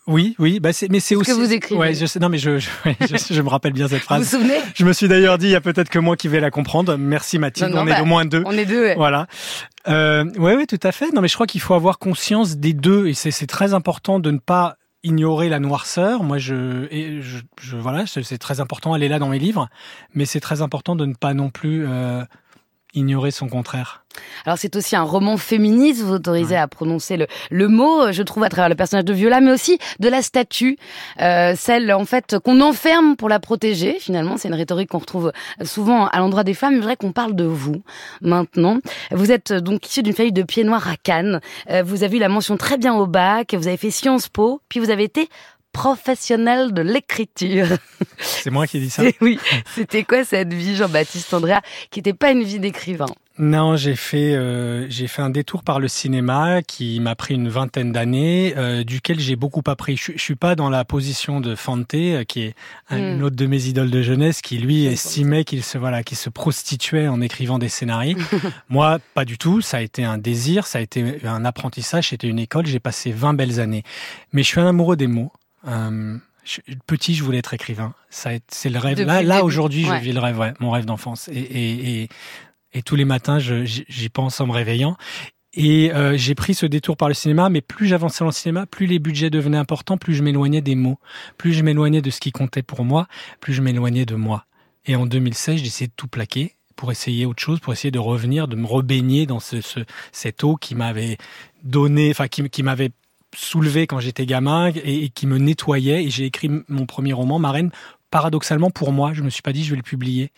oui, 0.07 0.35
oui, 0.41 0.59
bah 0.61 0.73
c'est, 0.73 0.91
mais 0.91 0.99
c'est 0.99 1.15
Ce 1.15 1.21
aussi. 1.21 1.31
que 1.31 1.37
vous 1.37 1.53
écrivez. 1.53 1.79
Ouais, 1.81 1.95
je 1.95 2.07
sais, 2.07 2.19
non, 2.19 2.29
mais 2.29 2.39
je, 2.39 2.59
je, 2.59 2.69
ouais, 2.87 2.97
je- 3.01 3.35
je 3.35 3.41
me 3.43 3.49
rappelle 3.49 3.73
bien 3.73 3.87
cette 3.87 3.99
Vous 3.99 4.03
vous 4.17 4.23
phrase. 4.25 4.29
souvenez? 4.31 4.59
Je 4.75 4.85
me 4.85 4.93
suis 4.93 5.07
d'ailleurs 5.09 5.39
dit, 5.39 5.47
il 5.47 5.53
y 5.53 5.55
a 5.57 5.61
peut-être 5.61 5.91
que 5.91 5.99
moi 6.01 6.17
qui 6.17 6.27
vais 6.29 6.41
la 6.41 6.51
comprendre. 6.51 6.97
Merci 6.97 7.39
Mathilde, 7.39 7.71
Non, 7.71 7.77
non, 7.77 7.83
on 7.83 7.87
est 7.87 7.91
bah, 7.97 8.03
au 8.03 8.07
moins 8.07 8.25
deux. 8.25 8.43
On 8.47 8.53
est 8.53 8.65
deux. 8.67 8.83
ouais. 8.83 8.95
Voilà. 8.97 9.27
Euh, 9.89 10.25
ouais, 10.39 10.67
tout 10.67 10.81
à 10.83 10.91
fait. 10.91 11.13
Non, 11.13 11.21
mais 11.21 11.29
je 11.29 11.35
crois 11.35 11.47
qu'il 11.47 11.61
faut 11.61 11.75
avoir 11.75 11.99
conscience 11.99 12.57
des 12.57 12.73
deux, 12.73 13.07
et 13.09 13.15
c'est 13.15 13.47
très 13.47 13.75
important 13.75 14.19
de 14.19 14.31
ne 14.31 14.39
pas 14.39 14.77
ignorer 15.05 15.49
la 15.49 15.59
noirceur. 15.59 16.23
Moi, 16.23 16.39
je, 16.39 16.87
et 16.91 17.21
je, 17.21 17.39
je 17.61 17.77
voilà, 17.77 18.07
c'est 18.07 18.39
très 18.39 18.61
important. 18.61 18.95
Elle 18.95 19.03
est 19.03 19.09
là 19.09 19.19
dans 19.19 19.29
mes 19.29 19.39
livres, 19.39 19.69
mais 20.15 20.25
c'est 20.25 20.41
très 20.41 20.63
important 20.63 20.97
de 20.97 21.07
ne 21.07 21.15
pas 21.15 21.35
non 21.35 21.51
plus 21.51 21.87
euh, 21.87 22.25
ignorer 22.95 23.31
son 23.31 23.49
contraire. 23.49 24.03
Alors 24.45 24.59
c'est 24.59 24.77
aussi 24.77 24.97
un 24.97 25.03
roman 25.03 25.37
féministe, 25.37 26.03
vous 26.03 26.13
autorisez 26.13 26.57
à 26.57 26.69
prononcer 26.69 27.17
le, 27.17 27.27
le 27.51 27.69
mot, 27.69 28.03
euh, 28.03 28.13
je 28.13 28.23
trouve, 28.23 28.45
à 28.45 28.49
travers 28.49 28.69
le 28.69 28.75
personnage 28.75 29.05
de 29.05 29.13
Viola, 29.13 29.41
mais 29.41 29.53
aussi 29.53 29.79
de 30.01 30.09
la 30.09 30.23
statue, 30.23 30.77
euh, 31.21 31.55
celle 31.57 31.93
en 31.93 32.05
fait 32.05 32.39
qu'on 32.39 32.61
enferme 32.61 33.17
pour 33.17 33.29
la 33.29 33.41
protéger. 33.41 33.97
Finalement, 34.01 34.37
c'est 34.37 34.49
une 34.49 34.55
rhétorique 34.55 34.91
qu'on 34.91 34.99
retrouve 34.99 35.33
souvent 35.63 36.07
à 36.07 36.19
l'endroit 36.19 36.45
des 36.45 36.55
femmes. 36.55 36.75
Il 36.75 36.83
vrai 36.83 36.97
qu'on 36.97 37.13
parle 37.13 37.35
de 37.35 37.45
vous 37.45 37.83
maintenant. 38.21 38.79
Vous 39.11 39.31
êtes 39.31 39.53
euh, 39.53 39.61
donc 39.61 39.87
issu 39.87 40.03
d'une 40.03 40.13
famille 40.13 40.33
de 40.33 40.43
pieds 40.43 40.65
noirs 40.65 40.89
à 40.89 40.97
Cannes. 40.97 41.41
Euh, 41.71 41.83
vous 41.83 42.05
avez 42.05 42.17
eu 42.17 42.21
la 42.21 42.29
mention 42.29 42.57
très 42.57 42.79
bien 42.79 42.95
au 42.95 43.07
bac, 43.07 43.55
vous 43.55 43.69
avez 43.69 43.77
fait 43.77 43.91
Sciences 43.91 44.29
Po, 44.29 44.61
puis 44.69 44.81
vous 44.81 44.91
avez 44.91 45.05
été 45.05 45.29
professionnel 45.73 46.73
de 46.73 46.83
l'écriture. 46.83 47.67
C'est 48.19 48.51
moi 48.51 48.67
qui 48.67 48.77
ai 48.77 48.81
dit 48.81 48.91
ça. 48.91 49.03
Oui, 49.21 49.39
c'était 49.75 50.05
quoi 50.05 50.25
cette 50.25 50.53
vie, 50.53 50.77
Jean-Baptiste 50.77 51.33
Andrea, 51.35 51.61
qui 51.91 51.99
n'était 52.01 52.13
pas 52.15 52.31
une 52.31 52.43
vie 52.43 52.61
d'écrivain? 52.61 53.07
Non, 53.39 53.77
j'ai 53.77 53.97
fait 53.97 54.35
euh, 54.35 54.87
j'ai 54.91 55.07
fait 55.07 55.23
un 55.23 55.31
détour 55.31 55.63
par 55.63 55.81
le 55.81 55.89
cinéma 55.89 56.61
qui 56.61 57.01
m'a 57.01 57.15
pris 57.15 57.33
une 57.35 57.49
vingtaine 57.49 57.91
d'années, 57.91 58.53
euh, 58.59 58.85
duquel 58.85 59.19
j'ai 59.19 59.37
beaucoup 59.37 59.63
appris. 59.67 59.97
Je, 59.97 60.13
je 60.15 60.21
suis 60.23 60.35
pas 60.35 60.55
dans 60.55 60.69
la 60.69 60.85
position 60.85 61.41
de 61.41 61.55
Fante, 61.55 61.95
euh, 61.95 62.25
qui 62.25 62.43
est 62.43 62.55
un- 62.91 62.99
Mm. 62.99 63.15
une 63.17 63.23
autre 63.23 63.37
de 63.37 63.47
mes 63.47 63.65
idoles 63.69 63.91
de 63.91 64.03
jeunesse, 64.03 64.43
qui 64.43 64.59
lui 64.59 64.85
estimait 64.85 65.45
qu'il 65.45 65.65
se 65.65 65.79
voilà, 65.79 66.03
qu'il 66.03 66.19
se 66.19 66.29
prostituait 66.29 67.09
en 67.09 67.23
écrivant 67.23 67.59
des 67.59 67.71
scénarios. 67.71 68.19
Moi, 68.69 68.99
pas 69.15 69.25
du 69.25 69.39
tout. 69.39 69.63
Ça 69.63 69.79
a 69.79 69.81
été 69.81 70.05
un 70.05 70.19
désir, 70.19 70.67
ça 70.67 70.79
a 70.79 70.83
été 70.83 71.17
un 71.25 71.45
apprentissage, 71.47 72.11
c'était 72.11 72.29
une 72.29 72.39
école. 72.39 72.67
J'ai 72.67 72.81
passé 72.81 73.13
20 73.13 73.33
belles 73.33 73.61
années, 73.61 73.83
mais 74.35 74.43
je 74.43 74.49
suis 74.49 74.61
un 74.61 74.67
amoureux 74.69 74.97
des 74.97 75.07
mots. 75.07 75.33
Euh, 75.67 76.17
je- 76.45 76.61
petit, 76.87 77.15
je 77.15 77.23
voulais 77.23 77.39
être 77.39 77.55
écrivain. 77.55 77.95
C'est 78.11 78.41
le 78.69 78.79
rêve. 78.79 78.97
Depuis 78.97 79.07
là, 79.07 79.23
là 79.23 79.45
aujourd'hui, 79.45 79.89
ouais. 79.89 79.99
je 79.99 80.05
vis 80.05 80.13
le 80.13 80.21
rêve, 80.21 80.39
ouais, 80.39 80.55
mon 80.61 80.71
rêve 80.71 80.85
d'enfance. 80.85 81.29
Et, 81.29 81.35
et, 81.39 82.03
et, 82.03 82.09
et 82.75 82.83
tous 82.83 82.97
les 82.97 83.05
matins, 83.05 83.39
je- 83.39 83.65
j'y 83.65 83.85
j'y 83.89 84.09
pense 84.09 84.41
en 84.41 84.47
me 84.47 84.53
réveillant. 84.53 84.97
Et 85.55 85.93
euh, 85.93 86.17
j'ai 86.17 86.35
pris 86.35 86.55
ce 86.55 86.65
détour 86.65 86.97
par 86.97 87.09
le 87.09 87.15
cinéma, 87.15 87.51
mais 87.51 87.61
plus 87.61 87.87
j'avançais 87.87 88.21
dans 88.21 88.27
le 88.31 88.33
cinéma, 88.33 88.65
plus 88.65 88.87
les 88.87 88.99
budgets 88.99 89.29
devenaient 89.29 89.59
importants, 89.59 89.99
plus 89.99 90.15
je 90.15 90.23
m'éloignais 90.23 90.63
des 90.63 90.75
mots, 90.75 90.99
plus 91.37 91.53
je 91.53 91.63
m'éloignais 91.63 92.01
de 92.01 92.09
ce 92.11 92.21
qui 92.21 92.33
comptait 92.33 92.63
pour 92.63 92.85
moi, 92.87 93.07
plus 93.41 93.53
je 93.53 93.61
m'éloignais 93.61 94.07
de 94.07 94.15
moi. 94.15 94.47
Et 94.87 94.97
en 94.97 95.05
2016, 95.05 95.59
j'ai 95.61 95.67
essayé 95.67 95.89
de 95.89 95.93
tout 95.95 96.09
plaquer 96.09 96.57
pour 96.75 96.91
essayer 96.91 97.27
autre 97.27 97.43
chose, 97.43 97.61
pour 97.61 97.75
essayer 97.75 97.91
de 97.91 97.99
revenir, 97.99 98.49
de 98.49 98.57
me 98.57 98.67
rebaigner 98.67 99.27
dans 99.27 99.41
ce, 99.41 99.61
ce 99.61 99.81
cette 100.11 100.43
eau 100.43 100.57
qui 100.57 100.75
m'avait 100.75 101.19
donné, 101.63 102.11
enfin 102.11 102.29
qui, 102.29 102.49
qui 102.49 102.63
m'avait 102.63 102.91
soulevé 103.35 103.87
quand 103.87 104.01
j'étais 104.01 104.27
gamin 104.27 104.71
et, 104.75 105.09
qui 105.11 105.27
me 105.27 105.39
nettoyait. 105.39 106.05
Et 106.05 106.11
j'ai 106.11 106.25
écrit 106.25 106.51
mon 106.69 106.87
premier 106.87 107.13
roman, 107.13 107.39
Marraine, 107.39 107.71
paradoxalement 108.11 108.71
pour 108.71 108.93
moi. 108.93 109.13
Je 109.13 109.23
me 109.23 109.31
suis 109.31 109.43
pas 109.43 109.53
dit 109.53 109.65
je 109.65 109.71
vais 109.71 109.77
le 109.77 109.83
publier. 109.83 110.31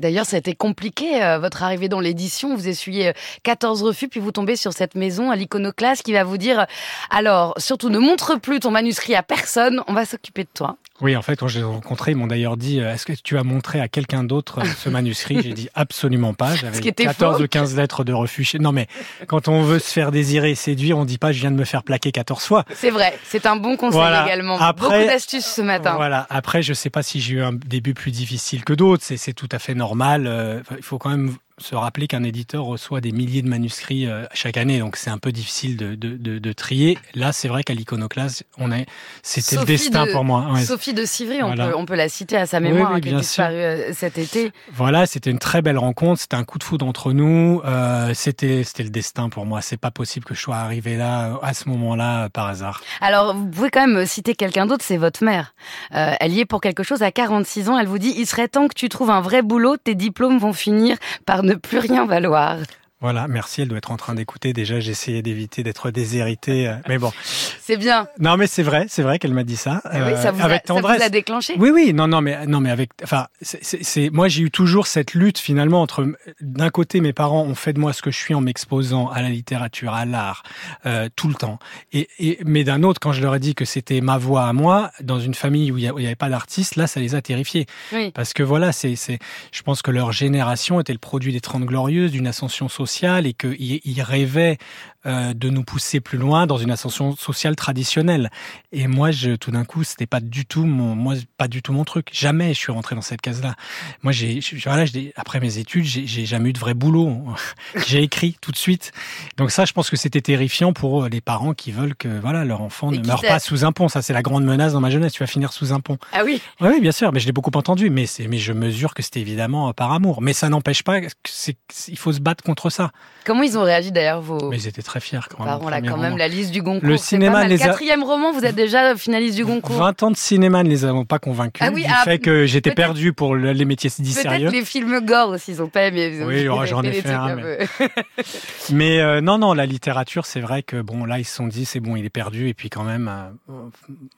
D'ailleurs, 0.00 0.24
ça 0.24 0.36
a 0.36 0.38
été 0.38 0.54
compliqué, 0.54 1.22
euh, 1.22 1.38
votre 1.38 1.62
arrivée 1.62 1.88
dans 1.88 2.00
l'édition. 2.00 2.56
Vous 2.56 2.68
essuyez 2.68 3.12
14 3.42 3.82
refus, 3.82 4.08
puis 4.08 4.18
vous 4.18 4.32
tombez 4.32 4.56
sur 4.56 4.72
cette 4.72 4.94
maison 4.94 5.30
à 5.30 5.36
l'iconoclaste 5.36 6.02
qui 6.02 6.12
va 6.12 6.24
vous 6.24 6.38
dire 6.38 6.66
Alors, 7.10 7.54
surtout, 7.58 7.90
ne 7.90 7.98
montre 7.98 8.38
plus 8.40 8.60
ton 8.60 8.70
manuscrit 8.70 9.14
à 9.14 9.22
personne, 9.22 9.82
on 9.88 9.92
va 9.92 10.06
s'occuper 10.06 10.44
de 10.44 10.48
toi. 10.54 10.76
Oui, 11.02 11.16
en 11.16 11.22
fait, 11.22 11.36
quand 11.36 11.48
je 11.48 11.58
les 11.58 11.60
ai 11.62 11.64
rencontrés, 11.64 12.10
ils 12.10 12.16
m'ont 12.16 12.26
d'ailleurs 12.26 12.56
dit 12.56 12.78
Est-ce 12.78 13.06
que 13.06 13.12
tu 13.12 13.38
as 13.38 13.44
montré 13.44 13.80
à 13.80 13.88
quelqu'un 13.88 14.24
d'autre 14.24 14.60
ce 14.66 14.88
manuscrit? 14.88 15.40
J'ai 15.42 15.52
dit 15.52 15.68
absolument 15.74 16.34
pas. 16.34 16.54
J'avais 16.56 16.80
14 16.80 17.36
faux. 17.36 17.42
ou 17.42 17.46
15 17.46 17.76
lettres 17.76 18.04
de 18.04 18.12
refus. 18.12 18.46
Non, 18.58 18.72
mais 18.72 18.86
quand 19.26 19.48
on 19.48 19.62
veut 19.62 19.78
se 19.78 19.90
faire 19.92 20.10
désirer 20.10 20.50
et 20.50 20.54
séduire, 20.54 20.98
on 20.98 21.04
dit 21.04 21.18
pas 21.18 21.32
Je 21.32 21.40
viens 21.40 21.50
de 21.50 21.56
me 21.56 21.64
faire 21.64 21.82
plaquer 21.82 22.12
14 22.12 22.42
fois. 22.44 22.64
C'est 22.74 22.90
vrai, 22.90 23.18
c'est 23.24 23.46
un 23.46 23.56
bon 23.56 23.76
conseil 23.76 24.00
voilà. 24.00 24.24
également. 24.26 24.58
Après, 24.58 24.98
Beaucoup 24.98 25.10
d'astuces 25.10 25.46
ce 25.46 25.62
matin. 25.62 25.94
Voilà. 25.96 26.26
Après, 26.30 26.62
je 26.62 26.72
sais 26.74 26.90
pas 26.90 27.02
si 27.02 27.20
j'ai 27.20 27.34
eu 27.34 27.42
un 27.42 27.52
début 27.52 27.94
plus 27.94 28.10
difficile 28.10 28.64
que 28.64 28.72
d'autres. 28.72 29.04
C'est 29.04 29.32
tout 29.32 29.48
à 29.52 29.58
fait 29.58 29.74
normal. 29.74 29.89
Euh, 30.26 30.62
il 30.76 30.82
faut 30.82 30.98
quand 30.98 31.10
même 31.10 31.36
se 31.60 31.74
rappeler 31.74 32.06
qu'un 32.06 32.22
éditeur 32.22 32.64
reçoit 32.64 33.00
des 33.00 33.12
milliers 33.12 33.42
de 33.42 33.48
manuscrits 33.48 34.06
euh, 34.06 34.24
chaque 34.32 34.56
année, 34.56 34.78
donc 34.78 34.96
c'est 34.96 35.10
un 35.10 35.18
peu 35.18 35.32
difficile 35.32 35.76
de, 35.76 35.94
de, 35.94 36.16
de, 36.16 36.38
de 36.38 36.52
trier. 36.52 36.98
Là, 37.14 37.32
c'est 37.32 37.48
vrai 37.48 37.62
qu'à 37.62 37.74
l'iconoclaste, 37.74 38.44
on 38.58 38.72
est, 38.72 38.86
c'était 39.22 39.56
le 39.56 39.64
destin 39.64 40.06
de, 40.06 40.12
pour 40.12 40.24
moi. 40.24 40.46
Ouais. 40.52 40.62
Sophie 40.62 40.94
de 40.94 41.04
Civry, 41.04 41.40
voilà. 41.40 41.66
on, 41.66 41.70
peut, 41.70 41.76
on 41.78 41.86
peut 41.86 41.94
la 41.96 42.08
citer 42.08 42.36
à 42.36 42.46
sa 42.46 42.60
mémoire, 42.60 42.90
oui, 42.92 42.94
oui, 42.94 42.96
hein, 42.96 43.00
qui 43.00 43.08
bien 43.08 43.18
est 43.18 43.20
disparue 43.20 43.54
euh, 43.54 43.92
cet 43.92 44.18
été. 44.18 44.52
Voilà, 44.72 45.06
c'était 45.06 45.30
une 45.30 45.38
très 45.38 45.62
belle 45.62 45.78
rencontre, 45.78 46.20
c'était 46.20 46.36
un 46.36 46.44
coup 46.44 46.58
de 46.58 46.64
foudre 46.64 46.86
entre 46.86 47.12
nous. 47.12 47.60
Euh, 47.64 48.12
c'était, 48.14 48.64
c'était 48.64 48.82
le 48.82 48.90
destin 48.90 49.28
pour 49.28 49.46
moi. 49.46 49.62
C'est 49.62 49.76
pas 49.76 49.90
possible 49.90 50.24
que 50.24 50.34
je 50.34 50.40
sois 50.40 50.56
arrivé 50.56 50.96
là 50.96 51.38
à 51.42 51.54
ce 51.54 51.68
moment-là 51.68 52.28
par 52.30 52.46
hasard. 52.46 52.82
Alors, 53.00 53.34
vous 53.34 53.46
pouvez 53.46 53.70
quand 53.70 53.86
même 53.86 54.06
citer 54.06 54.34
quelqu'un 54.34 54.66
d'autre, 54.66 54.84
c'est 54.86 54.96
votre 54.96 55.24
mère. 55.24 55.54
Euh, 55.94 56.14
elle 56.20 56.32
y 56.32 56.40
est 56.40 56.44
pour 56.44 56.60
quelque 56.60 56.82
chose 56.82 57.02
à 57.02 57.12
46 57.12 57.68
ans. 57.68 57.78
Elle 57.78 57.86
vous 57.86 57.98
dit, 57.98 58.14
il 58.16 58.26
serait 58.26 58.48
temps 58.48 58.68
que 58.68 58.74
tu 58.74 58.88
trouves 58.88 59.10
un 59.10 59.20
vrai 59.20 59.42
boulot. 59.42 59.76
Tes 59.76 59.94
diplômes 59.94 60.38
vont 60.38 60.52
finir 60.52 60.96
par 61.26 61.42
ne 61.42 61.49
plus 61.56 61.78
rien 61.78 62.06
valoir. 62.06 62.56
Voilà, 63.02 63.28
merci, 63.28 63.62
elle 63.62 63.68
doit 63.68 63.78
être 63.78 63.92
en 63.92 63.96
train 63.96 64.14
d'écouter. 64.14 64.52
Déjà, 64.52 64.78
j'essayais 64.78 65.22
d'éviter 65.22 65.62
d'être 65.62 65.90
déshéritée, 65.90 66.68
euh, 66.68 66.74
mais 66.86 66.98
bon. 66.98 67.10
C'est 67.62 67.78
bien. 67.78 68.08
Non, 68.18 68.36
mais 68.36 68.46
c'est 68.46 68.64
vrai, 68.64 68.86
c'est 68.88 69.02
vrai 69.02 69.18
qu'elle 69.18 69.32
m'a 69.32 69.44
dit 69.44 69.56
ça. 69.56 69.80
Euh, 69.94 70.12
oui, 70.12 70.20
ça 70.20 70.32
vous, 70.32 70.42
avec 70.42 70.62
a, 70.62 70.66
tendresse. 70.66 70.98
ça 70.98 71.04
vous 71.04 71.06
a 71.06 71.08
déclenché. 71.08 71.54
Oui, 71.56 71.70
oui, 71.70 71.94
non, 71.94 72.08
non, 72.08 72.20
mais 72.20 72.44
non, 72.46 72.60
mais 72.60 72.70
avec, 72.70 72.90
enfin, 73.04 73.28
c'est, 73.40 74.10
moi, 74.10 74.26
j'ai 74.26 74.42
eu 74.42 74.50
toujours 74.50 74.88
cette 74.88 75.14
lutte 75.14 75.38
finalement 75.38 75.80
entre, 75.80 76.04
d'un 76.40 76.70
côté, 76.70 77.00
mes 77.00 77.12
parents 77.12 77.44
ont 77.44 77.54
fait 77.54 77.72
de 77.72 77.78
moi 77.78 77.92
ce 77.92 78.02
que 78.02 78.10
je 78.10 78.18
suis 78.18 78.34
en 78.34 78.40
m'exposant 78.40 79.08
à 79.08 79.22
la 79.22 79.28
littérature, 79.28 79.94
à 79.94 80.04
l'art, 80.04 80.42
euh, 80.84 81.08
tout 81.14 81.28
le 81.28 81.34
temps. 81.34 81.60
Et, 81.92 82.08
et 82.18 82.38
mais 82.44 82.64
d'un 82.64 82.82
autre, 82.82 82.98
quand 83.00 83.12
je 83.12 83.22
leur 83.22 83.36
ai 83.36 83.38
dit 83.38 83.54
que 83.54 83.64
c'était 83.64 84.00
ma 84.00 84.18
voix 84.18 84.46
à 84.46 84.52
moi, 84.52 84.90
dans 85.00 85.20
une 85.20 85.34
famille 85.34 85.70
où 85.70 85.78
il 85.78 85.90
n'y 85.90 86.06
avait 86.06 86.16
pas 86.16 86.28
d'artiste, 86.28 86.74
là, 86.74 86.88
ça 86.88 86.98
les 86.98 87.14
a 87.14 87.22
terrifiés. 87.22 87.66
Oui. 87.92 88.10
Parce 88.10 88.32
que 88.32 88.42
voilà, 88.42 88.72
c'est, 88.72 88.96
c'est, 88.96 89.20
je 89.52 89.62
pense 89.62 89.80
que 89.80 89.92
leur 89.92 90.10
génération 90.10 90.80
était 90.80 90.92
le 90.92 90.98
produit 90.98 91.32
des 91.32 91.40
Trente 91.40 91.64
Glorieuses, 91.64 92.10
d'une 92.10 92.26
ascension 92.26 92.68
sociale 92.68 92.89
et 93.26 93.32
qu'ils 93.34 94.02
rêvaient 94.02 94.58
euh, 95.06 95.32
de 95.32 95.48
nous 95.48 95.64
pousser 95.64 96.00
plus 96.00 96.18
loin 96.18 96.46
dans 96.46 96.58
une 96.58 96.70
ascension 96.70 97.16
sociale 97.16 97.56
traditionnelle. 97.56 98.30
Et 98.70 98.86
moi, 98.86 99.10
je, 99.10 99.34
tout 99.34 99.50
d'un 99.50 99.64
coup, 99.64 99.82
c'était 99.82 100.06
pas 100.06 100.20
du 100.20 100.44
tout 100.44 100.64
mon, 100.64 100.94
moi, 100.94 101.14
pas 101.38 101.48
du 101.48 101.62
tout 101.62 101.72
mon 101.72 101.84
truc. 101.84 102.10
Jamais 102.12 102.52
je 102.52 102.58
suis 102.58 102.70
rentré 102.70 102.94
dans 102.94 103.00
cette 103.00 103.22
case-là. 103.22 103.54
Moi, 104.02 104.12
j'ai, 104.12 104.40
voilà, 104.64 104.84
après 105.16 105.40
mes 105.40 105.56
études, 105.56 105.84
j'ai 105.84 106.26
jamais 106.26 106.50
eu 106.50 106.52
de 106.52 106.58
vrai 106.58 106.74
boulot. 106.74 107.16
j'ai 107.86 108.02
écrit 108.02 108.36
tout 108.42 108.52
de 108.52 108.58
suite. 108.58 108.92
Donc 109.38 109.50
ça, 109.50 109.64
je 109.64 109.72
pense 109.72 109.88
que 109.88 109.96
c'était 109.96 110.20
terrifiant 110.20 110.74
pour 110.74 111.06
les 111.06 111.22
parents 111.22 111.54
qui 111.54 111.72
veulent 111.72 111.94
que, 111.94 112.08
voilà, 112.20 112.44
leur 112.44 112.60
enfant 112.60 112.92
Et 112.92 112.98
ne 112.98 113.06
meure 113.06 113.22
pas 113.22 113.38
sous 113.38 113.64
un 113.64 113.72
pont. 113.72 113.88
Ça, 113.88 114.02
c'est 114.02 114.12
la 114.12 114.22
grande 114.22 114.44
menace 114.44 114.74
dans 114.74 114.80
ma 114.80 114.90
jeunesse. 114.90 115.14
Tu 115.14 115.22
vas 115.22 115.26
finir 115.26 115.54
sous 115.54 115.72
un 115.72 115.80
pont. 115.80 115.96
Ah 116.12 116.24
oui. 116.26 116.42
Oui, 116.60 116.78
bien 116.80 116.92
sûr, 116.92 117.10
mais 117.12 117.20
je 117.20 117.26
l'ai 117.26 117.32
beaucoup 117.32 117.52
entendu. 117.54 117.88
Mais, 117.88 118.04
c'est, 118.04 118.28
mais 118.28 118.36
je 118.36 118.52
mesure 118.52 118.92
que 118.92 119.02
c'était 119.02 119.20
évidemment 119.20 119.72
par 119.72 119.92
amour. 119.92 120.20
Mais 120.20 120.34
ça 120.34 120.50
n'empêche 120.50 120.82
pas 120.82 121.00
que 121.00 121.08
c'est, 121.24 121.56
il 121.88 121.96
faut 121.96 122.12
se 122.12 122.20
battre 122.20 122.44
contre 122.44 122.68
ça. 122.68 122.92
Comment 123.24 123.42
ils 123.42 123.56
ont 123.56 123.62
réagi 123.62 123.92
d'ailleurs 123.92 124.20
vos 124.20 124.50
Mais 124.50 124.58
ils 124.58 124.68
étaient 124.68 124.82
très 124.90 125.00
fiers 125.00 125.20
quand 125.30 125.38
même. 125.44 125.46
parents 125.46 125.68
là 125.70 125.76
Premier 125.78 125.88
quand 125.88 125.96
même 125.98 126.16
la 126.18 126.26
liste 126.28 126.50
du 126.50 126.62
Goncourt 126.62 126.88
Le 126.88 126.96
cinéma 126.96 127.46
les 127.46 127.62
a- 127.62 127.66
Quatrième 127.66 128.02
roman, 128.02 128.32
vous 128.32 128.44
êtes 128.44 128.56
déjà 128.56 128.96
finaliste 128.96 129.36
du 129.36 129.44
Goncourt. 129.44 129.76
20 129.76 130.02
ans 130.02 130.10
de 130.10 130.16
cinéma 130.16 130.62
ne 130.64 130.68
les 130.68 130.84
avons 130.84 131.04
pas 131.04 131.18
convaincus 131.20 131.62
Ah 131.64 131.70
oui, 131.72 131.84
du 131.84 131.90
ah, 131.94 132.02
fait 132.04 132.18
que 132.18 132.44
j'étais 132.46 132.70
peut-être- 132.70 132.76
perdu 132.88 133.12
pour 133.12 133.34
le- 133.36 133.52
les 133.52 133.64
métiers 133.64 133.90
dits 133.98 134.12
Peut-être 134.14 134.30
sérieux. 134.30 134.50
les 134.50 134.64
films 134.64 135.00
gore 135.04 135.28
aussi, 135.30 135.52
ils 135.52 135.62
ont 135.62 135.68
pas 135.68 135.84
aimé. 135.84 136.10
Ils 136.14 136.22
ont 136.22 136.26
Oui, 136.26 136.48
oh, 136.48 136.64
j'en 136.66 136.82
ai 136.82 136.92
fait 136.92 137.10
un, 137.12 137.36
Mais 138.72 139.00
euh, 139.00 139.20
non, 139.20 139.38
non, 139.38 139.54
la 139.54 139.66
littérature, 139.66 140.26
c'est 140.26 140.40
vrai 140.40 140.62
que 140.62 140.80
bon, 140.80 141.04
là, 141.04 141.18
ils 141.18 141.24
se 141.24 141.34
sont 141.36 141.46
dit, 141.46 141.64
c'est 141.64 141.80
bon, 141.80 141.96
il 141.96 142.04
est 142.04 142.10
perdu, 142.10 142.48
et 142.48 142.54
puis 142.54 142.70
quand 142.70 142.84
même, 142.84 143.08
euh, 143.48 143.52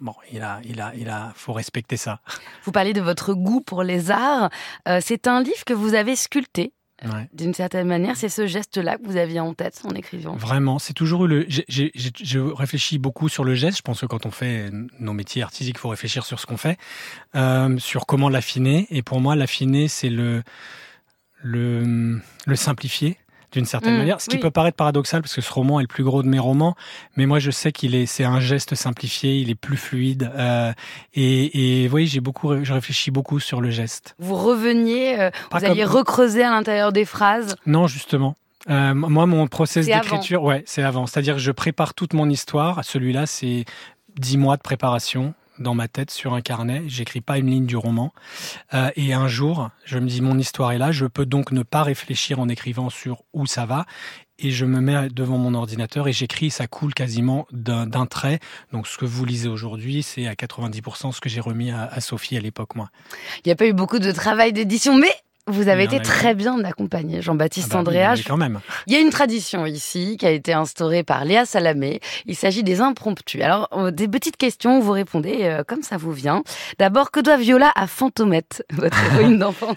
bon, 0.01 0.15
il 0.33 0.43
a, 0.43 0.61
il 0.65 0.81
a, 0.81 0.93
il 0.97 1.09
a, 1.09 1.33
faut 1.35 1.53
respecter 1.53 1.97
ça. 1.97 2.21
Vous 2.65 2.73
parlez 2.73 2.93
de 2.93 3.01
votre 3.01 3.35
goût 3.35 3.61
pour 3.61 3.83
les 3.83 4.11
arts. 4.11 4.51
Euh, 4.89 5.01
c'est 5.03 5.27
un 5.27 5.43
livre 5.43 5.65
que 5.67 5.75
vous 5.75 5.95
avez 5.95 6.17
sculpté. 6.17 6.73
Ouais. 7.05 7.29
D'une 7.33 7.55
certaine 7.55 7.89
manière, 7.89 8.17
c'est 8.17 8.29
ce 8.29 8.47
geste-là 8.47 8.97
que 8.97 9.05
vous 9.05 9.17
aviez 9.17 9.41
en 9.41 9.55
tête 9.55 9.81
en 9.85 9.91
écrivant. 9.95 10.37
Vraiment, 10.37 10.79
c'est 10.79 10.93
toujours 10.93 11.25
eu 11.25 11.29
le. 11.29 11.47
Je 11.49 12.39
réfléchis 12.39 12.99
beaucoup 12.99 13.29
sur 13.29 13.45
le 13.45 13.55
geste. 13.55 13.79
Je 13.79 13.83
pense 13.83 14.01
que 14.01 14.07
quand 14.07 14.27
on 14.27 14.31
fait 14.31 14.71
nos 15.01 15.13
métiers 15.13 15.43
artistiques, 15.43 15.77
il 15.77 15.81
faut 15.81 15.89
réfléchir 15.89 16.25
sur 16.25 16.39
ce 16.39 16.47
qu'on 16.47 16.57
fait, 16.57 16.79
euh, 17.35 17.77
sur 17.79 18.07
comment 18.07 18.29
l'affiner. 18.29 18.87
Et 18.91 19.03
pour 19.03 19.21
moi, 19.21 19.35
l'affiner, 19.35 19.89
c'est 19.89 20.11
le, 20.11 20.43
le, 21.43 22.21
le 22.47 22.57
simplifier 22.57 23.19
d'une 23.53 23.65
certaine 23.67 23.95
Mmh, 23.95 23.99
manière. 23.99 24.21
Ce 24.21 24.29
qui 24.29 24.37
oui. 24.37 24.43
peut 24.43 24.51
paraître 24.51 24.77
paradoxal 24.77 25.23
parce 25.23 25.35
que 25.35 25.41
ce 25.41 25.53
roman 25.53 25.79
est 25.81 25.85
le 25.85 25.89
plus 25.89 26.05
gros 26.05 26.23
de 26.23 26.29
mes 26.29 26.39
romans, 26.39 26.75
mais 27.17 27.27
moi 27.27 27.39
je 27.39 27.51
sais 27.51 27.71
qu'il 27.73 27.95
est, 27.95 28.07
c'est 28.07 28.25
un 28.25 28.41
geste 28.41 28.75
simplifié, 28.75 29.37
il 29.39 29.51
est 29.51 29.55
plus 29.55 29.77
fluide. 29.77 30.31
euh, 30.35 30.73
et, 31.15 31.85
et 31.85 31.89
oui, 31.91 32.07
j'ai 32.07 32.21
beaucoup, 32.21 32.65
je 32.65 32.73
réfléchis 32.73 33.11
beaucoup 33.11 33.41
sur 33.41 33.61
le 33.61 33.71
geste. 33.71 34.15
Vous 34.19 34.35
reveniez, 34.37 35.21
euh, 35.21 35.31
vous 35.51 35.65
alliez 35.65 35.83
comme- 35.85 35.93
recreuser 35.97 36.43
à 36.43 36.51
l'intérieur 36.51 36.93
des 36.93 37.05
phrases. 37.05 37.57
Non, 37.67 37.87
justement. 37.87 38.37
Euh, 38.71 38.95
moi, 38.95 39.27
mon 39.27 39.47
process 39.49 39.87
d'écriture, 39.87 40.43
ouais, 40.45 40.63
c'est 40.67 40.83
avant. 40.85 41.07
C'est-à-dire 41.07 41.35
que 41.35 41.41
je 41.41 41.51
prépare 41.51 41.95
toute 41.95 42.15
mon 42.15 42.31
histoire. 42.31 42.85
Celui-là, 42.85 43.27
c'est 43.27 43.65
dix 44.19 44.39
mois 44.39 44.57
de 44.57 44.63
préparation 44.63 45.35
dans 45.59 45.75
ma 45.75 45.89
tête 45.89 46.11
sur 46.11 46.35
un 46.35 46.41
carnet. 46.41 46.83
J'écris 46.87 47.21
pas 47.21 47.39
une 47.39 47.49
ligne 47.51 47.67
du 47.67 47.77
roman. 47.77 48.13
Euh, 48.75 48.91
et 48.97 49.13
un 49.13 49.29
jour, 49.29 49.71
je 49.85 49.99
me 49.99 50.07
dis 50.07 50.21
mon 50.21 50.39
histoire 50.39 50.73
est 50.73 50.79
là. 50.79 50.93
Je 50.93 51.07
peux 51.07 51.27
donc 51.27 51.53
ne 51.53 51.63
pas 51.63 51.83
réfléchir 51.83 52.41
en 52.41 52.49
écrivant 52.49 52.91
sur 52.91 53.23
où 53.33 53.47
ça 53.47 53.67
va. 53.67 53.87
Et 54.39 54.51
je 54.51 54.65
me 54.65 54.81
mets 54.81 55.09
devant 55.09 55.39
mon 55.39 55.55
ordinateur 55.55 56.09
et 56.09 56.13
j'écris. 56.13 56.51
Ça 56.51 56.67
coule 56.67 56.95
quasiment 56.95 57.47
d'un 57.53 58.07
trait. 58.07 58.41
Donc, 58.73 58.87
ce 58.87 58.99
que 58.99 59.05
vous 59.05 59.25
lisez 59.25 59.49
aujourd'hui, 59.49 60.03
c'est 60.03 60.27
à 60.27 60.35
90% 60.35 61.13
ce 61.13 61.21
que 61.21 61.29
j'ai 61.29 61.41
remis 61.41 61.71
à, 61.71 61.85
à 61.85 62.01
Sophie 62.01 62.37
à 62.37 62.41
l'époque, 62.41 62.75
moi. 62.75 62.91
Il 63.45 63.49
n'y 63.49 63.53
a 63.53 63.57
pas 63.57 63.67
eu 63.67 63.73
beaucoup 63.73 63.99
de 63.99 64.11
travail 64.11 64.53
d'édition, 64.53 64.97
mais 64.97 65.13
vous 65.49 65.69
avez 65.69 65.85
été 65.85 65.99
très 65.99 66.35
bien 66.35 66.63
accompagné, 66.63 67.21
Jean-Baptiste 67.21 67.73
Ah 67.75 67.83
bah 67.83 67.91
oui, 68.15 68.23
quand 68.23 68.37
même. 68.37 68.61
Il 68.87 68.93
y 68.93 68.97
a 68.97 69.01
une 69.01 69.11
tradition 69.11 69.67
ici 69.67 70.17
qui 70.17 70.25
a 70.25 70.31
été 70.31 70.53
instaurée 70.53 71.03
par 71.03 71.25
Léa 71.25 71.45
Salamé. 71.45 72.01
Il 72.27 72.37
s'agit 72.37 72.63
des 72.63 72.81
impromptus. 72.81 73.43
Alors, 73.43 73.69
euh, 73.73 73.91
des 73.91 74.07
petites 74.07 74.37
questions, 74.37 74.79
vous 74.79 74.93
répondez 74.93 75.39
euh, 75.43 75.65
comme 75.67 75.83
ça 75.83 75.97
vous 75.97 76.13
vient. 76.13 76.45
D'abord, 76.79 77.11
que 77.11 77.19
doit 77.19 77.39
Viola 77.39 77.73
à 77.75 77.89
Fantomette, 77.89 78.65
votre 78.73 78.97
héroïne 79.15 79.41
d'enfance? 79.41 79.77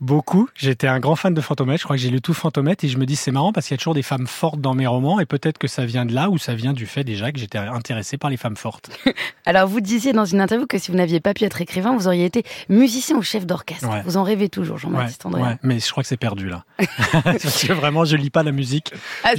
Beaucoup. 0.00 0.48
J'étais 0.54 0.86
un 0.86 1.00
grand 1.00 1.16
fan 1.16 1.34
de 1.34 1.40
Fantomette. 1.40 1.78
Je 1.80 1.84
crois 1.84 1.96
que 1.96 2.02
j'ai 2.02 2.10
lu 2.10 2.20
tout 2.20 2.32
Fantomette 2.32 2.84
et 2.84 2.88
je 2.88 2.98
me 2.98 3.04
dis 3.06 3.16
c'est 3.16 3.32
marrant 3.32 3.52
parce 3.52 3.66
qu'il 3.66 3.74
y 3.74 3.76
a 3.76 3.78
toujours 3.78 3.94
des 3.94 4.02
femmes 4.02 4.28
fortes 4.28 4.60
dans 4.60 4.74
mes 4.74 4.86
romans 4.86 5.18
et 5.18 5.26
peut-être 5.26 5.58
que 5.58 5.66
ça 5.66 5.84
vient 5.86 6.06
de 6.06 6.14
là 6.14 6.30
ou 6.30 6.38
ça 6.38 6.54
vient 6.54 6.72
du 6.72 6.86
fait 6.86 7.02
déjà 7.02 7.32
que 7.32 7.38
j'étais 7.40 7.58
intéressé 7.58 8.16
par 8.16 8.30
les 8.30 8.36
femmes 8.36 8.56
fortes. 8.56 8.90
Alors, 9.46 9.66
vous 9.68 9.80
disiez 9.80 10.12
dans 10.12 10.24
une 10.24 10.40
interview 10.40 10.66
que 10.68 10.78
si 10.78 10.92
vous 10.92 10.96
n'aviez 10.96 11.18
pas 11.18 11.34
pu 11.34 11.44
être 11.44 11.60
écrivain, 11.60 11.96
vous 11.96 12.06
auriez 12.06 12.26
été 12.26 12.44
musicien 12.68 13.16
ou 13.16 13.22
chef 13.22 13.44
d'orchestre. 13.44 13.88
Ouais. 13.88 14.02
Vous 14.04 14.16
en 14.16 14.22
rêvez 14.22 14.48
toujours, 14.48 14.78
Jean-Baptiste 14.78 15.24
Ouais, 15.24 15.40
ouais, 15.40 15.56
mais 15.64 15.80
je 15.80 15.90
crois 15.90 16.04
que 16.04 16.08
c'est 16.08 16.16
perdu 16.16 16.48
là. 16.48 16.64
parce 17.24 17.64
que 17.66 17.72
vraiment 17.72 18.04
je 18.04 18.16
lis 18.16 18.30
pas 18.30 18.44
la 18.44 18.52
musique. 18.52 18.92
Ah, 19.24 19.32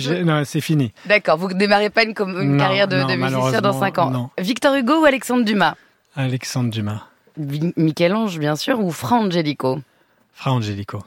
c'est 0.43 0.61
fini. 0.61 0.91
D'accord, 1.05 1.37
vous 1.37 1.47
ne 1.47 1.53
démarrez 1.53 1.89
pas 1.89 2.03
une, 2.03 2.13
une 2.19 2.57
Non, 2.57 2.57
carrière 2.57 2.87
de, 2.89 2.97
non, 2.97 3.07
de 3.07 3.13
musicien 3.15 3.61
dans 3.61 3.71
malheureusement, 3.71 3.79
5 3.79 3.97
ans. 3.99 4.09
non. 4.11 4.29
Victor 4.37 4.75
Hugo 4.75 5.01
ou 5.01 5.05
Alexandre 5.05 5.45
Dumas? 5.45 5.75
Alexandre 6.15 6.69
Dumas, 6.69 7.03
Michel-Ange, 7.37 8.39
bien 8.39 8.55
sûr, 8.57 8.79
ou 8.79 8.91
Fra 8.91 9.15
Angelico 9.17 9.79
Fra 10.39 10.53
Angelico. 10.53 11.03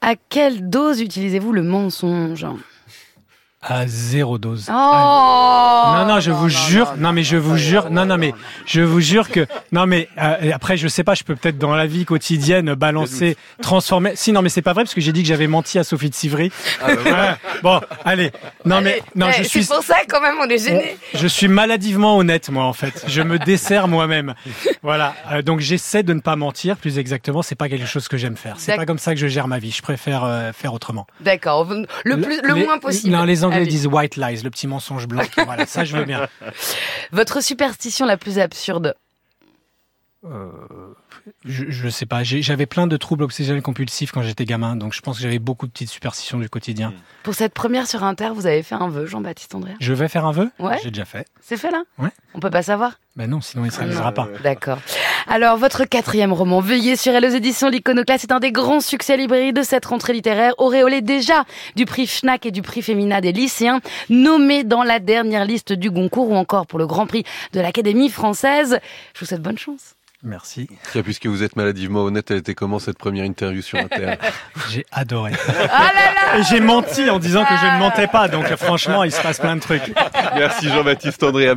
À 0.00 0.14
quelle 0.14 0.70
dose 0.70 1.00
utilisez-vous 1.00 1.50
le 1.50 1.64
mensonge? 1.64 2.46
À 3.66 3.86
zéro 3.86 4.36
dose. 4.38 4.66
Oh 4.68 4.72
non, 5.96 6.06
non, 6.06 6.20
je 6.20 6.30
vous 6.30 6.48
jure, 6.50 6.94
non, 6.98 7.12
mais 7.12 7.22
je 7.22 7.36
vous 7.38 7.56
jure, 7.56 7.88
non, 7.90 8.04
non, 8.04 8.18
mais 8.18 8.34
je 8.66 8.82
vous 8.82 9.00
jure 9.00 9.30
que, 9.30 9.46
non, 9.72 9.86
mais 9.86 10.08
euh, 10.18 10.50
après, 10.52 10.76
je 10.76 10.86
sais 10.86 11.02
pas, 11.02 11.14
je 11.14 11.24
peux 11.24 11.34
peut-être 11.34 11.56
dans 11.56 11.74
la 11.74 11.86
vie 11.86 12.04
quotidienne 12.04 12.74
balancer, 12.74 13.36
transformer. 13.62 14.12
Si, 14.16 14.32
non, 14.32 14.42
mais 14.42 14.50
c'est 14.50 14.60
pas 14.62 14.74
vrai 14.74 14.84
parce 14.84 14.92
que 14.94 15.00
j'ai 15.00 15.12
dit 15.12 15.22
que 15.22 15.28
j'avais 15.28 15.46
menti 15.46 15.78
à 15.78 15.84
Sophie 15.84 16.10
de 16.10 16.14
Civry. 16.14 16.50
Ouais. 17.04 17.34
Bon, 17.62 17.80
allez, 18.04 18.30
non, 18.64 18.80
mais 18.80 19.02
non, 19.14 19.30
je 19.30 19.40
Eh, 19.40 19.44
suis, 19.44 19.64
C'est 19.64 19.74
pour 19.74 19.82
ça 19.84 19.96
quand 20.08 20.20
même 20.20 20.34
on 20.40 20.48
est 20.48 20.58
gêné. 20.58 20.96
je 21.14 21.26
suis 21.26 21.48
maladivement 21.48 22.16
honnête, 22.16 22.48
moi, 22.50 22.64
en 22.64 22.72
fait. 22.72 23.04
Je 23.08 23.22
me 23.22 23.38
desserre 23.38 23.88
moi-même. 23.88 24.34
Voilà. 24.82 25.14
Euh, 25.32 25.40
donc, 25.42 25.60
j'essaie 25.60 26.02
de 26.02 26.12
ne 26.12 26.20
pas 26.20 26.36
mentir. 26.36 26.76
Plus 26.76 26.98
exactement, 26.98 27.40
c'est 27.42 27.54
pas 27.54 27.68
quelque 27.70 27.86
chose 27.86 28.06
que 28.08 28.16
j'aime 28.18 28.36
faire. 28.36 28.56
C'est 28.58 28.72
D'accord. 28.72 28.82
pas 28.82 28.86
comme 28.86 28.98
ça 28.98 29.14
que 29.14 29.20
je 29.20 29.26
gère 29.28 29.48
ma 29.48 29.58
vie. 29.58 29.70
Je 29.70 29.80
préfère 29.80 30.24
euh, 30.24 30.52
faire 30.52 30.74
autrement. 30.74 31.06
D'accord, 31.20 31.66
le 32.04 32.20
plus, 32.20 32.40
le 32.42 32.54
moins 32.54 32.78
possible. 32.78 33.12
Non, 33.14 33.24
les 33.24 33.44
Anglais 33.54 33.62
Allez. 33.62 33.70
disent 33.70 33.86
white 33.86 34.16
lies, 34.16 34.42
le 34.42 34.50
petit 34.50 34.66
mensonge 34.66 35.06
blanc. 35.06 35.22
voilà, 35.44 35.66
ça, 35.66 35.84
je 35.84 35.96
veux 35.96 36.04
bien. 36.04 36.28
Votre 37.12 37.42
superstition 37.42 38.06
la 38.06 38.16
plus 38.16 38.38
absurde? 38.38 38.94
Je, 41.44 41.64
je 41.68 41.88
sais 41.88 42.06
pas. 42.06 42.22
J'avais 42.22 42.66
plein 42.66 42.86
de 42.86 42.96
troubles 42.96 43.24
obsessionnels 43.24 43.62
compulsifs 43.62 44.12
quand 44.12 44.22
j'étais 44.22 44.44
gamin, 44.44 44.76
donc 44.76 44.92
je 44.92 45.00
pense 45.00 45.16
que 45.16 45.22
j'avais 45.22 45.38
beaucoup 45.38 45.66
de 45.66 45.72
petites 45.72 45.90
superstitions 45.90 46.38
du 46.38 46.48
quotidien. 46.48 46.92
Pour 47.22 47.34
cette 47.34 47.54
première 47.54 47.86
sur 47.86 48.04
Inter, 48.04 48.30
vous 48.34 48.46
avez 48.46 48.62
fait 48.62 48.74
un 48.74 48.88
vœu, 48.88 49.06
Jean-Baptiste 49.06 49.54
Andréa. 49.54 49.74
Je 49.80 49.92
vais 49.92 50.08
faire 50.08 50.26
un 50.26 50.32
vœu? 50.32 50.50
Ouais. 50.58 50.78
J'ai 50.82 50.90
déjà 50.90 51.04
fait. 51.04 51.26
C'est 51.40 51.56
fait 51.56 51.70
là? 51.70 51.82
Ouais. 51.98 52.10
On 52.34 52.40
peut 52.40 52.50
pas 52.50 52.62
savoir? 52.62 52.98
Ben 53.16 53.30
non, 53.30 53.40
sinon 53.40 53.64
il 53.64 53.70
se 53.70 53.78
réalisera 53.78 54.12
pas. 54.12 54.28
D'accord. 54.42 54.78
Alors, 55.26 55.56
votre 55.56 55.84
quatrième 55.84 56.32
roman, 56.32 56.60
Veillez 56.60 56.96
sur 56.96 57.14
elle 57.14 57.24
aux 57.24 57.28
éditions 57.28 57.68
L'Iconoclaste, 57.68 58.24
est 58.24 58.32
un 58.32 58.40
des 58.40 58.52
grands 58.52 58.80
succès 58.80 59.16
librairies 59.16 59.52
de 59.52 59.62
cette 59.62 59.84
rentrée 59.86 60.12
littéraire, 60.12 60.52
auréolé 60.58 61.00
déjà 61.00 61.44
du 61.76 61.86
prix 61.86 62.06
Fnac 62.06 62.44
et 62.44 62.50
du 62.50 62.60
prix 62.60 62.82
Femina 62.82 63.20
des 63.20 63.32
lycéens, 63.32 63.80
nommé 64.10 64.64
dans 64.64 64.82
la 64.82 64.98
dernière 64.98 65.44
liste 65.44 65.72
du 65.72 65.90
Goncourt 65.90 66.30
ou 66.30 66.34
encore 66.34 66.66
pour 66.66 66.78
le 66.78 66.86
Grand 66.86 67.06
Prix 67.06 67.24
de 67.52 67.60
l'Académie 67.60 68.10
française. 68.10 68.80
Je 69.14 69.20
vous 69.20 69.26
souhaite 69.26 69.42
bonne 69.42 69.58
chance. 69.58 69.94
Merci. 70.24 70.68
Tiens, 70.90 71.02
puisque 71.02 71.26
vous 71.26 71.42
êtes 71.42 71.54
maladivement 71.54 72.02
honnête, 72.02 72.30
elle 72.30 72.38
était 72.38 72.54
comment 72.54 72.78
cette 72.78 72.96
première 72.96 73.26
interview 73.26 73.60
sur 73.60 73.78
Inter 73.78 74.14
J'ai 74.70 74.86
adoré. 74.90 75.32
Ah 75.70 75.92
là 75.94 76.14
là 76.14 76.38
Et 76.38 76.42
j'ai 76.44 76.60
menti 76.60 77.10
en 77.10 77.18
disant 77.18 77.44
que 77.44 77.54
je 77.54 77.66
ne 77.66 77.78
mentais 77.78 78.06
pas, 78.06 78.28
donc 78.28 78.46
franchement, 78.56 79.04
il 79.04 79.12
se 79.12 79.20
passe 79.20 79.38
plein 79.38 79.54
de 79.54 79.60
trucs. 79.60 79.92
Merci 80.34 80.68
Jean-Baptiste 80.70 81.22
André. 81.22 81.48